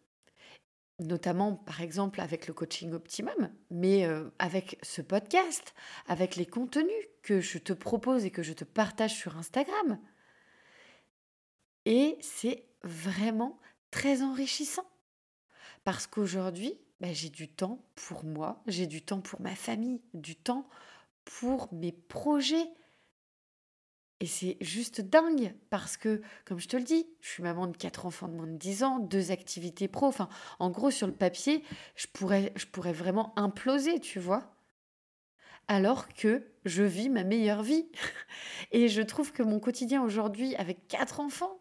notamment 0.99 1.55
par 1.55 1.81
exemple 1.81 2.21
avec 2.21 2.47
le 2.47 2.53
coaching 2.53 2.93
optimum, 2.93 3.49
mais 3.69 4.05
euh, 4.05 4.29
avec 4.39 4.77
ce 4.81 5.01
podcast, 5.01 5.73
avec 6.07 6.35
les 6.35 6.45
contenus 6.45 6.91
que 7.21 7.41
je 7.41 7.57
te 7.57 7.73
propose 7.73 8.25
et 8.25 8.31
que 8.31 8.43
je 8.43 8.53
te 8.53 8.63
partage 8.63 9.13
sur 9.13 9.37
Instagram. 9.37 9.99
Et 11.85 12.17
c'est 12.21 12.65
vraiment 12.83 13.59
très 13.91 14.21
enrichissant. 14.21 14.85
Parce 15.83 16.07
qu'aujourd'hui, 16.07 16.79
bah, 16.99 17.13
j'ai 17.13 17.29
du 17.29 17.47
temps 17.47 17.85
pour 17.95 18.23
moi, 18.23 18.63
j'ai 18.67 18.87
du 18.87 19.03
temps 19.03 19.21
pour 19.21 19.41
ma 19.41 19.55
famille, 19.55 20.01
du 20.13 20.35
temps 20.35 20.67
pour 21.23 21.71
mes 21.73 21.91
projets. 21.91 22.67
Et 24.21 24.27
c'est 24.27 24.57
juste 24.61 25.01
dingue 25.01 25.53
parce 25.69 25.97
que, 25.97 26.21
comme 26.45 26.59
je 26.59 26.69
te 26.69 26.77
le 26.77 26.83
dis, 26.83 27.05
je 27.19 27.29
suis 27.29 27.43
maman 27.43 27.67
de 27.67 27.75
quatre 27.75 28.05
enfants 28.05 28.29
de 28.29 28.33
moins 28.33 28.47
de 28.47 28.57
10 28.57 28.83
ans, 28.83 28.99
deux 28.99 29.31
activités 29.31 29.89
pro. 29.89 30.05
Enfin, 30.05 30.29
en 30.59 30.69
gros, 30.69 30.89
sur 30.89 31.07
le 31.07 31.13
papier, 31.13 31.63
je 31.95 32.07
pourrais, 32.07 32.53
je 32.55 32.65
pourrais 32.65 32.93
vraiment 32.93 33.37
imploser, 33.37 33.99
tu 33.99 34.19
vois. 34.19 34.55
Alors 35.67 36.07
que 36.13 36.47
je 36.63 36.83
vis 36.83 37.09
ma 37.09 37.23
meilleure 37.25 37.61
vie. 37.61 37.89
Et 38.71 38.87
je 38.87 39.01
trouve 39.01 39.33
que 39.33 39.43
mon 39.43 39.59
quotidien 39.59 40.01
aujourd'hui, 40.01 40.55
avec 40.55 40.87
quatre 40.87 41.19
enfants, 41.19 41.59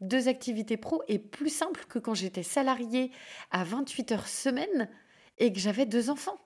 deux 0.00 0.28
activités 0.28 0.76
pro 0.76 1.02
est 1.08 1.18
plus 1.18 1.54
simple 1.54 1.86
que 1.86 1.98
quand 1.98 2.14
j'étais 2.14 2.42
salariée 2.42 3.10
à 3.50 3.64
28 3.64 4.12
heures 4.12 4.28
semaine 4.28 4.88
et 5.38 5.52
que 5.52 5.58
j'avais 5.58 5.86
deux 5.86 6.10
enfants. 6.10 6.38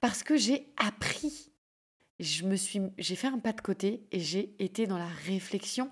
Parce 0.00 0.22
que 0.22 0.36
j'ai 0.36 0.72
appris. 0.76 1.53
Je 2.24 2.44
me 2.44 2.56
suis, 2.56 2.80
j'ai 2.96 3.16
fait 3.16 3.26
un 3.26 3.38
pas 3.38 3.52
de 3.52 3.60
côté 3.60 4.06
et 4.10 4.18
j'ai 4.18 4.54
été 4.58 4.86
dans 4.86 4.96
la 4.96 5.08
réflexion. 5.26 5.90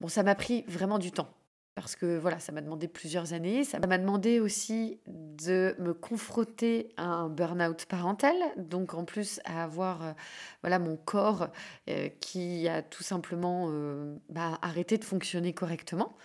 Bon, 0.00 0.08
ça 0.08 0.22
m'a 0.22 0.34
pris 0.34 0.64
vraiment 0.66 0.98
du 0.98 1.12
temps 1.12 1.28
parce 1.74 1.96
que 1.96 2.16
voilà, 2.18 2.38
ça 2.40 2.50
m'a 2.50 2.62
demandé 2.62 2.88
plusieurs 2.88 3.34
années. 3.34 3.64
Ça 3.64 3.78
m'a 3.78 3.98
demandé 3.98 4.40
aussi 4.40 5.00
de 5.06 5.76
me 5.78 5.92
confronter 5.92 6.94
à 6.96 7.04
un 7.04 7.28
burn-out 7.28 7.84
parental, 7.84 8.34
donc 8.56 8.94
en 8.94 9.04
plus 9.04 9.40
à 9.44 9.62
avoir 9.64 10.02
euh, 10.02 10.12
voilà 10.62 10.78
mon 10.78 10.96
corps 10.96 11.48
euh, 11.90 12.08
qui 12.20 12.66
a 12.66 12.80
tout 12.82 13.02
simplement 13.02 13.66
euh, 13.68 14.16
bah, 14.30 14.58
arrêté 14.62 14.96
de 14.96 15.04
fonctionner 15.04 15.52
correctement. 15.52 16.16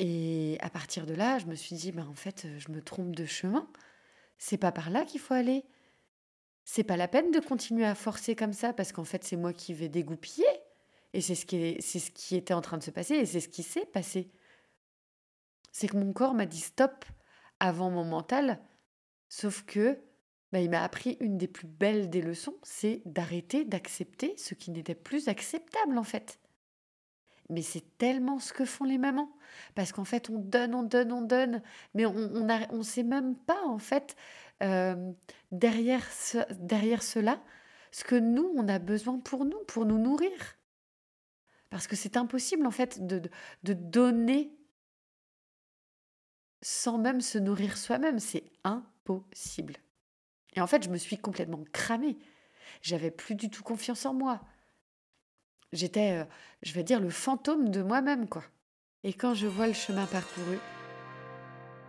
Et 0.00 0.58
à 0.60 0.68
partir 0.68 1.06
de 1.06 1.14
là, 1.14 1.38
je 1.38 1.46
me 1.46 1.54
suis 1.54 1.76
dit, 1.76 1.92
bah, 1.92 2.04
en 2.10 2.14
fait, 2.14 2.48
je 2.58 2.72
me 2.72 2.82
trompe 2.82 3.14
de 3.14 3.24
chemin. 3.24 3.68
C'est 4.38 4.58
pas 4.58 4.72
par 4.72 4.90
là 4.90 5.04
qu'il 5.04 5.20
faut 5.20 5.34
aller. 5.34 5.64
C'est 6.64 6.84
pas 6.84 6.96
la 6.96 7.08
peine 7.08 7.30
de 7.30 7.40
continuer 7.40 7.84
à 7.84 7.94
forcer 7.94 8.34
comme 8.34 8.52
ça 8.52 8.72
parce 8.72 8.92
qu'en 8.92 9.04
fait, 9.04 9.24
c'est 9.24 9.36
moi 9.36 9.52
qui 9.52 9.74
vais 9.74 9.88
dégoupiller. 9.88 10.46
Et 11.12 11.20
c'est 11.20 11.34
ce, 11.34 11.46
qui 11.46 11.76
c'est 11.80 12.00
ce 12.00 12.10
qui 12.10 12.34
était 12.36 12.54
en 12.54 12.60
train 12.60 12.78
de 12.78 12.82
se 12.82 12.90
passer 12.90 13.14
et 13.14 13.26
c'est 13.26 13.40
ce 13.40 13.48
qui 13.48 13.62
s'est 13.62 13.86
passé 13.86 14.32
c'est 15.74 15.88
que 15.88 15.96
mon 15.96 16.12
corps 16.12 16.34
m'a 16.34 16.46
dit 16.46 16.60
stop 16.60 17.04
avant 17.60 17.90
mon 17.90 18.04
mental, 18.04 18.60
sauf 19.28 19.64
que 19.64 19.98
bah, 20.52 20.60
il 20.60 20.70
m'a 20.70 20.82
appris 20.82 21.18
une 21.20 21.36
des 21.36 21.48
plus 21.48 21.66
belles 21.66 22.08
des 22.08 22.22
leçons, 22.22 22.54
c'est 22.62 23.02
d'arrêter 23.04 23.64
d'accepter 23.64 24.34
ce 24.38 24.54
qui 24.54 24.70
n'était 24.70 24.94
plus 24.94 25.28
acceptable 25.28 25.98
en 25.98 26.04
fait. 26.04 26.38
Mais 27.50 27.60
c'est 27.60 27.98
tellement 27.98 28.38
ce 28.38 28.52
que 28.52 28.64
font 28.64 28.84
les 28.84 28.98
mamans. 28.98 29.30
Parce 29.74 29.92
qu'en 29.92 30.04
fait, 30.04 30.30
on 30.30 30.38
donne, 30.38 30.74
on 30.74 30.82
donne, 30.82 31.12
on 31.12 31.20
donne, 31.20 31.60
mais 31.92 32.06
on 32.06 32.14
ne 32.14 32.64
on, 32.70 32.82
sait 32.82 33.02
même 33.02 33.36
pas, 33.36 33.62
en 33.66 33.78
fait, 33.78 34.16
euh, 34.64 35.12
derrière, 35.52 36.06
derrière 36.58 37.02
cela, 37.02 37.42
ce 37.92 38.04
que 38.04 38.16
nous, 38.16 38.52
on 38.56 38.68
a 38.68 38.78
besoin 38.78 39.18
pour 39.20 39.44
nous, 39.44 39.62
pour 39.68 39.86
nous 39.86 39.98
nourrir. 39.98 40.32
Parce 41.70 41.86
que 41.86 41.96
c'est 41.96 42.16
impossible, 42.16 42.66
en 42.66 42.70
fait, 42.70 43.06
de, 43.06 43.22
de 43.62 43.72
donner 43.72 44.56
sans 46.62 46.98
même 46.98 47.20
se 47.20 47.38
nourrir 47.38 47.76
soi-même. 47.76 48.18
C'est 48.18 48.44
impossible. 48.64 49.76
Et 50.54 50.60
en 50.60 50.66
fait, 50.66 50.82
je 50.82 50.88
me 50.88 50.96
suis 50.96 51.18
complètement 51.18 51.64
cramée. 51.72 52.16
J'avais 52.80 53.10
plus 53.10 53.34
du 53.34 53.50
tout 53.50 53.62
confiance 53.62 54.06
en 54.06 54.14
moi. 54.14 54.40
J'étais, 55.72 56.22
euh, 56.22 56.24
je 56.62 56.72
vais 56.72 56.84
dire, 56.84 57.00
le 57.00 57.10
fantôme 57.10 57.68
de 57.68 57.82
moi-même, 57.82 58.28
quoi. 58.28 58.44
Et 59.02 59.12
quand 59.12 59.34
je 59.34 59.46
vois 59.46 59.66
le 59.66 59.72
chemin 59.72 60.06
parcouru, 60.06 60.58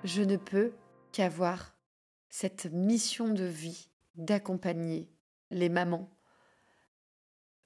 je 0.04 0.22
ne 0.22 0.36
peux 0.36 0.74
qu'avoir 1.12 1.75
cette 2.38 2.66
mission 2.66 3.30
de 3.30 3.46
vie 3.46 3.88
d'accompagner 4.16 5.10
les 5.52 5.70
mamans 5.70 6.10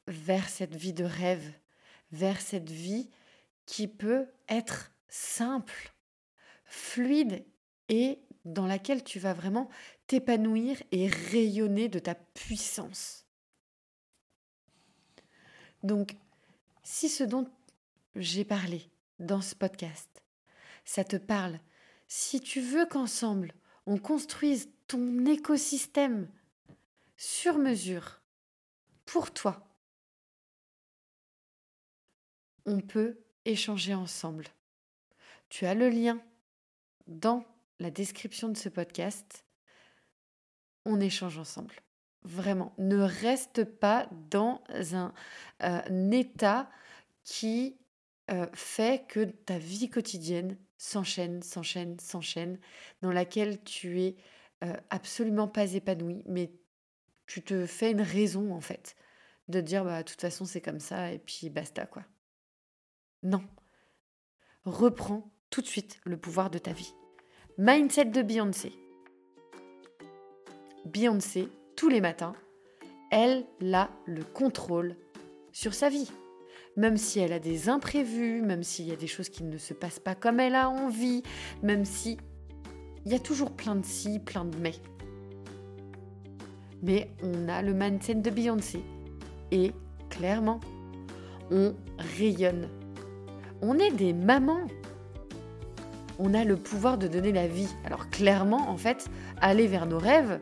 vers 0.05 0.47
cette 0.47 0.75
vie 0.75 0.93
de 0.93 1.03
rêve, 1.03 1.51
vers 2.11 2.39
cette 2.39 2.69
vie 2.69 3.09
qui 3.65 3.87
peut 3.87 4.27
être 4.47 4.91
simple, 5.07 5.91
fluide 6.65 7.43
et 7.87 8.19
dans 8.45 8.67
laquelle 8.67 9.03
tu 9.03 9.17
vas 9.17 9.33
vraiment 9.33 9.69
t'épanouir 10.05 10.77
et 10.91 11.07
rayonner 11.07 11.89
de 11.89 11.97
ta 11.97 12.13
puissance. 12.13 13.25
Donc, 15.81 16.15
si 16.83 17.09
ce 17.09 17.23
dont 17.23 17.49
j'ai 18.15 18.45
parlé 18.45 18.91
dans 19.17 19.41
ce 19.41 19.55
podcast, 19.55 20.21
ça 20.85 21.03
te 21.03 21.15
parle, 21.15 21.59
si 22.07 22.39
tu 22.39 22.61
veux 22.61 22.85
qu'ensemble, 22.85 23.51
on 23.89 23.97
construise 23.97 24.69
ton 24.85 25.25
écosystème 25.25 26.29
sur 27.17 27.57
mesure 27.57 28.21
pour 29.07 29.31
toi, 29.31 29.67
on 32.67 32.81
peut 32.81 33.17
échanger 33.45 33.95
ensemble. 33.95 34.45
Tu 35.49 35.65
as 35.65 35.73
le 35.73 35.89
lien 35.89 36.21
dans 37.07 37.43
la 37.79 37.89
description 37.89 38.49
de 38.49 38.57
ce 38.57 38.69
podcast. 38.69 39.43
On 40.85 40.99
échange 40.99 41.39
ensemble. 41.39 41.73
Vraiment, 42.21 42.75
ne 42.77 42.99
reste 42.99 43.63
pas 43.63 44.07
dans 44.29 44.61
un, 44.93 45.15
euh, 45.63 46.11
état 46.11 46.69
qui 47.23 47.75
euh, 48.29 48.45
fait 48.53 49.07
que 49.07 49.25
ta 49.25 49.57
vie 49.57 49.89
quotidienne 49.89 50.59
s'enchaîne, 50.79 51.43
s'enchaîne, 51.43 51.99
s'enchaîne, 51.99 52.57
dans 53.03 53.11
laquelle 53.11 53.61
tu 53.63 54.01
es 54.01 54.15
euh, 54.63 54.73
absolument 54.89 55.47
pas 55.47 55.73
épanoui, 55.73 56.23
mais 56.25 56.51
tu 57.27 57.43
te 57.43 57.67
fais 57.67 57.91
une 57.91 58.01
raison 58.01 58.53
en 58.55 58.61
fait 58.61 58.95
de 59.49 59.61
dire 59.61 59.83
bah 59.83 60.01
de 60.01 60.09
toute 60.09 60.21
façon 60.21 60.45
c'est 60.45 60.61
comme 60.61 60.79
ça 60.79 61.11
et 61.11 61.19
puis 61.19 61.49
basta 61.49 61.85
quoi. 61.85 62.03
Non. 63.21 63.43
Reprends 64.63 65.31
tout 65.49 65.61
de 65.61 65.67
suite 65.67 65.99
le 66.05 66.17
pouvoir 66.17 66.49
de 66.49 66.57
ta 66.57 66.71
vie. 66.71 66.93
Mindset 67.57 68.05
de 68.05 68.21
Beyoncé. 68.21 68.73
Beyoncé, 70.85 71.49
tous 71.75 71.89
les 71.89 71.99
matins, 72.01 72.35
elle 73.11 73.45
a 73.73 73.89
le 74.05 74.23
contrôle 74.23 74.95
sur 75.51 75.73
sa 75.73 75.89
vie. 75.89 76.09
Même 76.79 76.95
si 76.95 77.19
elle 77.19 77.33
a 77.33 77.39
des 77.39 77.67
imprévus, 77.67 78.41
même 78.41 78.63
s'il 78.63 78.87
y 78.87 78.93
a 78.93 78.95
des 78.95 79.05
choses 79.05 79.27
qui 79.27 79.43
ne 79.43 79.57
se 79.57 79.73
passent 79.73 79.99
pas 79.99 80.15
comme 80.15 80.39
elle 80.39 80.55
a 80.55 80.69
envie, 80.69 81.23
même 81.61 81.83
si 81.83 82.17
il 83.05 83.11
y 83.11 83.15
a 83.15 83.19
toujours 83.19 83.51
plein 83.51 83.75
de 83.75 83.85
si, 83.85 84.17
plein 84.17 84.45
de 84.45 84.55
mais. 84.57 84.75
Mais 86.81 87.11
on 87.21 87.49
a 87.49 87.61
le 87.61 87.73
mindset 87.73 88.15
de 88.15 88.29
Beyoncé. 88.29 88.81
Et 89.51 89.73
clairement, 90.09 90.61
on 91.51 91.73
rayonne. 92.17 92.69
On 93.61 93.77
est 93.77 93.91
des 93.91 94.13
mamans 94.13 94.65
on 96.17 96.33
a 96.33 96.45
le 96.45 96.55
pouvoir 96.55 96.97
de 96.97 97.07
donner 97.07 97.33
la 97.33 97.47
vie. 97.47 97.69
Alors 97.85 98.09
clairement, 98.09 98.69
en 98.69 98.77
fait, 98.77 99.09
aller 99.41 99.67
vers 99.67 99.85
nos 99.85 99.99
rêves, 99.99 100.39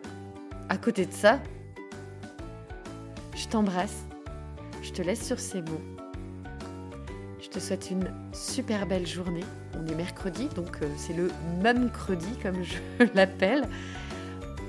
à 0.69 0.77
côté 0.77 1.07
de 1.07 1.13
ça, 1.13 1.39
je 3.35 3.47
t'embrasse, 3.47 4.05
je 4.83 4.91
te 4.91 5.01
laisse 5.01 5.25
sur 5.25 5.39
ces 5.39 5.61
mots. 5.61 5.96
Je 7.57 7.61
te 7.61 7.65
souhaite 7.65 7.89
une 7.89 8.11
super 8.33 8.85
belle 8.85 9.07
journée. 9.07 9.43
On 9.73 9.83
est 9.87 9.95
mercredi, 9.95 10.47
donc 10.55 10.77
euh, 10.83 10.85
c'est 10.95 11.13
le 11.13 11.31
mercredi 11.63 12.27
comme 12.43 12.63
je 12.63 12.77
l'appelle. 13.15 13.67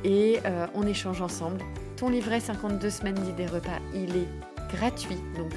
Et 0.04 0.38
euh, 0.46 0.66
on 0.74 0.86
échange 0.86 1.20
ensemble. 1.20 1.60
Ton 1.98 2.08
livret 2.08 2.40
52 2.40 2.88
semaines 2.88 3.16
d'idées 3.16 3.44
repas, 3.44 3.78
il 3.92 4.16
est 4.16 4.28
gratuit. 4.74 5.18
Donc 5.36 5.52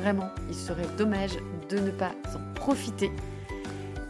vraiment, 0.00 0.30
il 0.48 0.54
serait 0.54 0.86
dommage 0.96 1.32
de 1.68 1.80
ne 1.80 1.90
pas 1.90 2.12
en 2.34 2.54
profiter. 2.54 3.12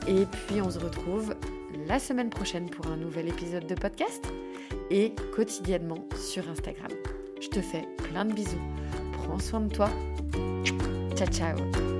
Et 0.07 0.27
puis 0.27 0.61
on 0.61 0.71
se 0.71 0.79
retrouve 0.79 1.35
la 1.89 1.99
semaine 1.99 2.31
prochaine 2.31 2.71
pour 2.71 2.87
un 2.87 2.97
nouvel 2.97 3.31
épisode 3.31 3.67
de 3.67 3.75
podcast 3.75 4.25
et 4.93 5.13
quotidiennement 5.35 6.07
sur 6.15 6.49
Instagram. 6.49 6.93
Je 7.41 7.49
te 7.49 7.61
fais 7.61 7.89
plein 7.97 8.27
de 8.27 8.33
bisous. 8.33 8.63
Prends 9.15 9.41
soin 9.41 9.63
de 9.63 9.75
toi. 9.75 9.91
Ciao 11.17 11.27
ciao 11.27 12.00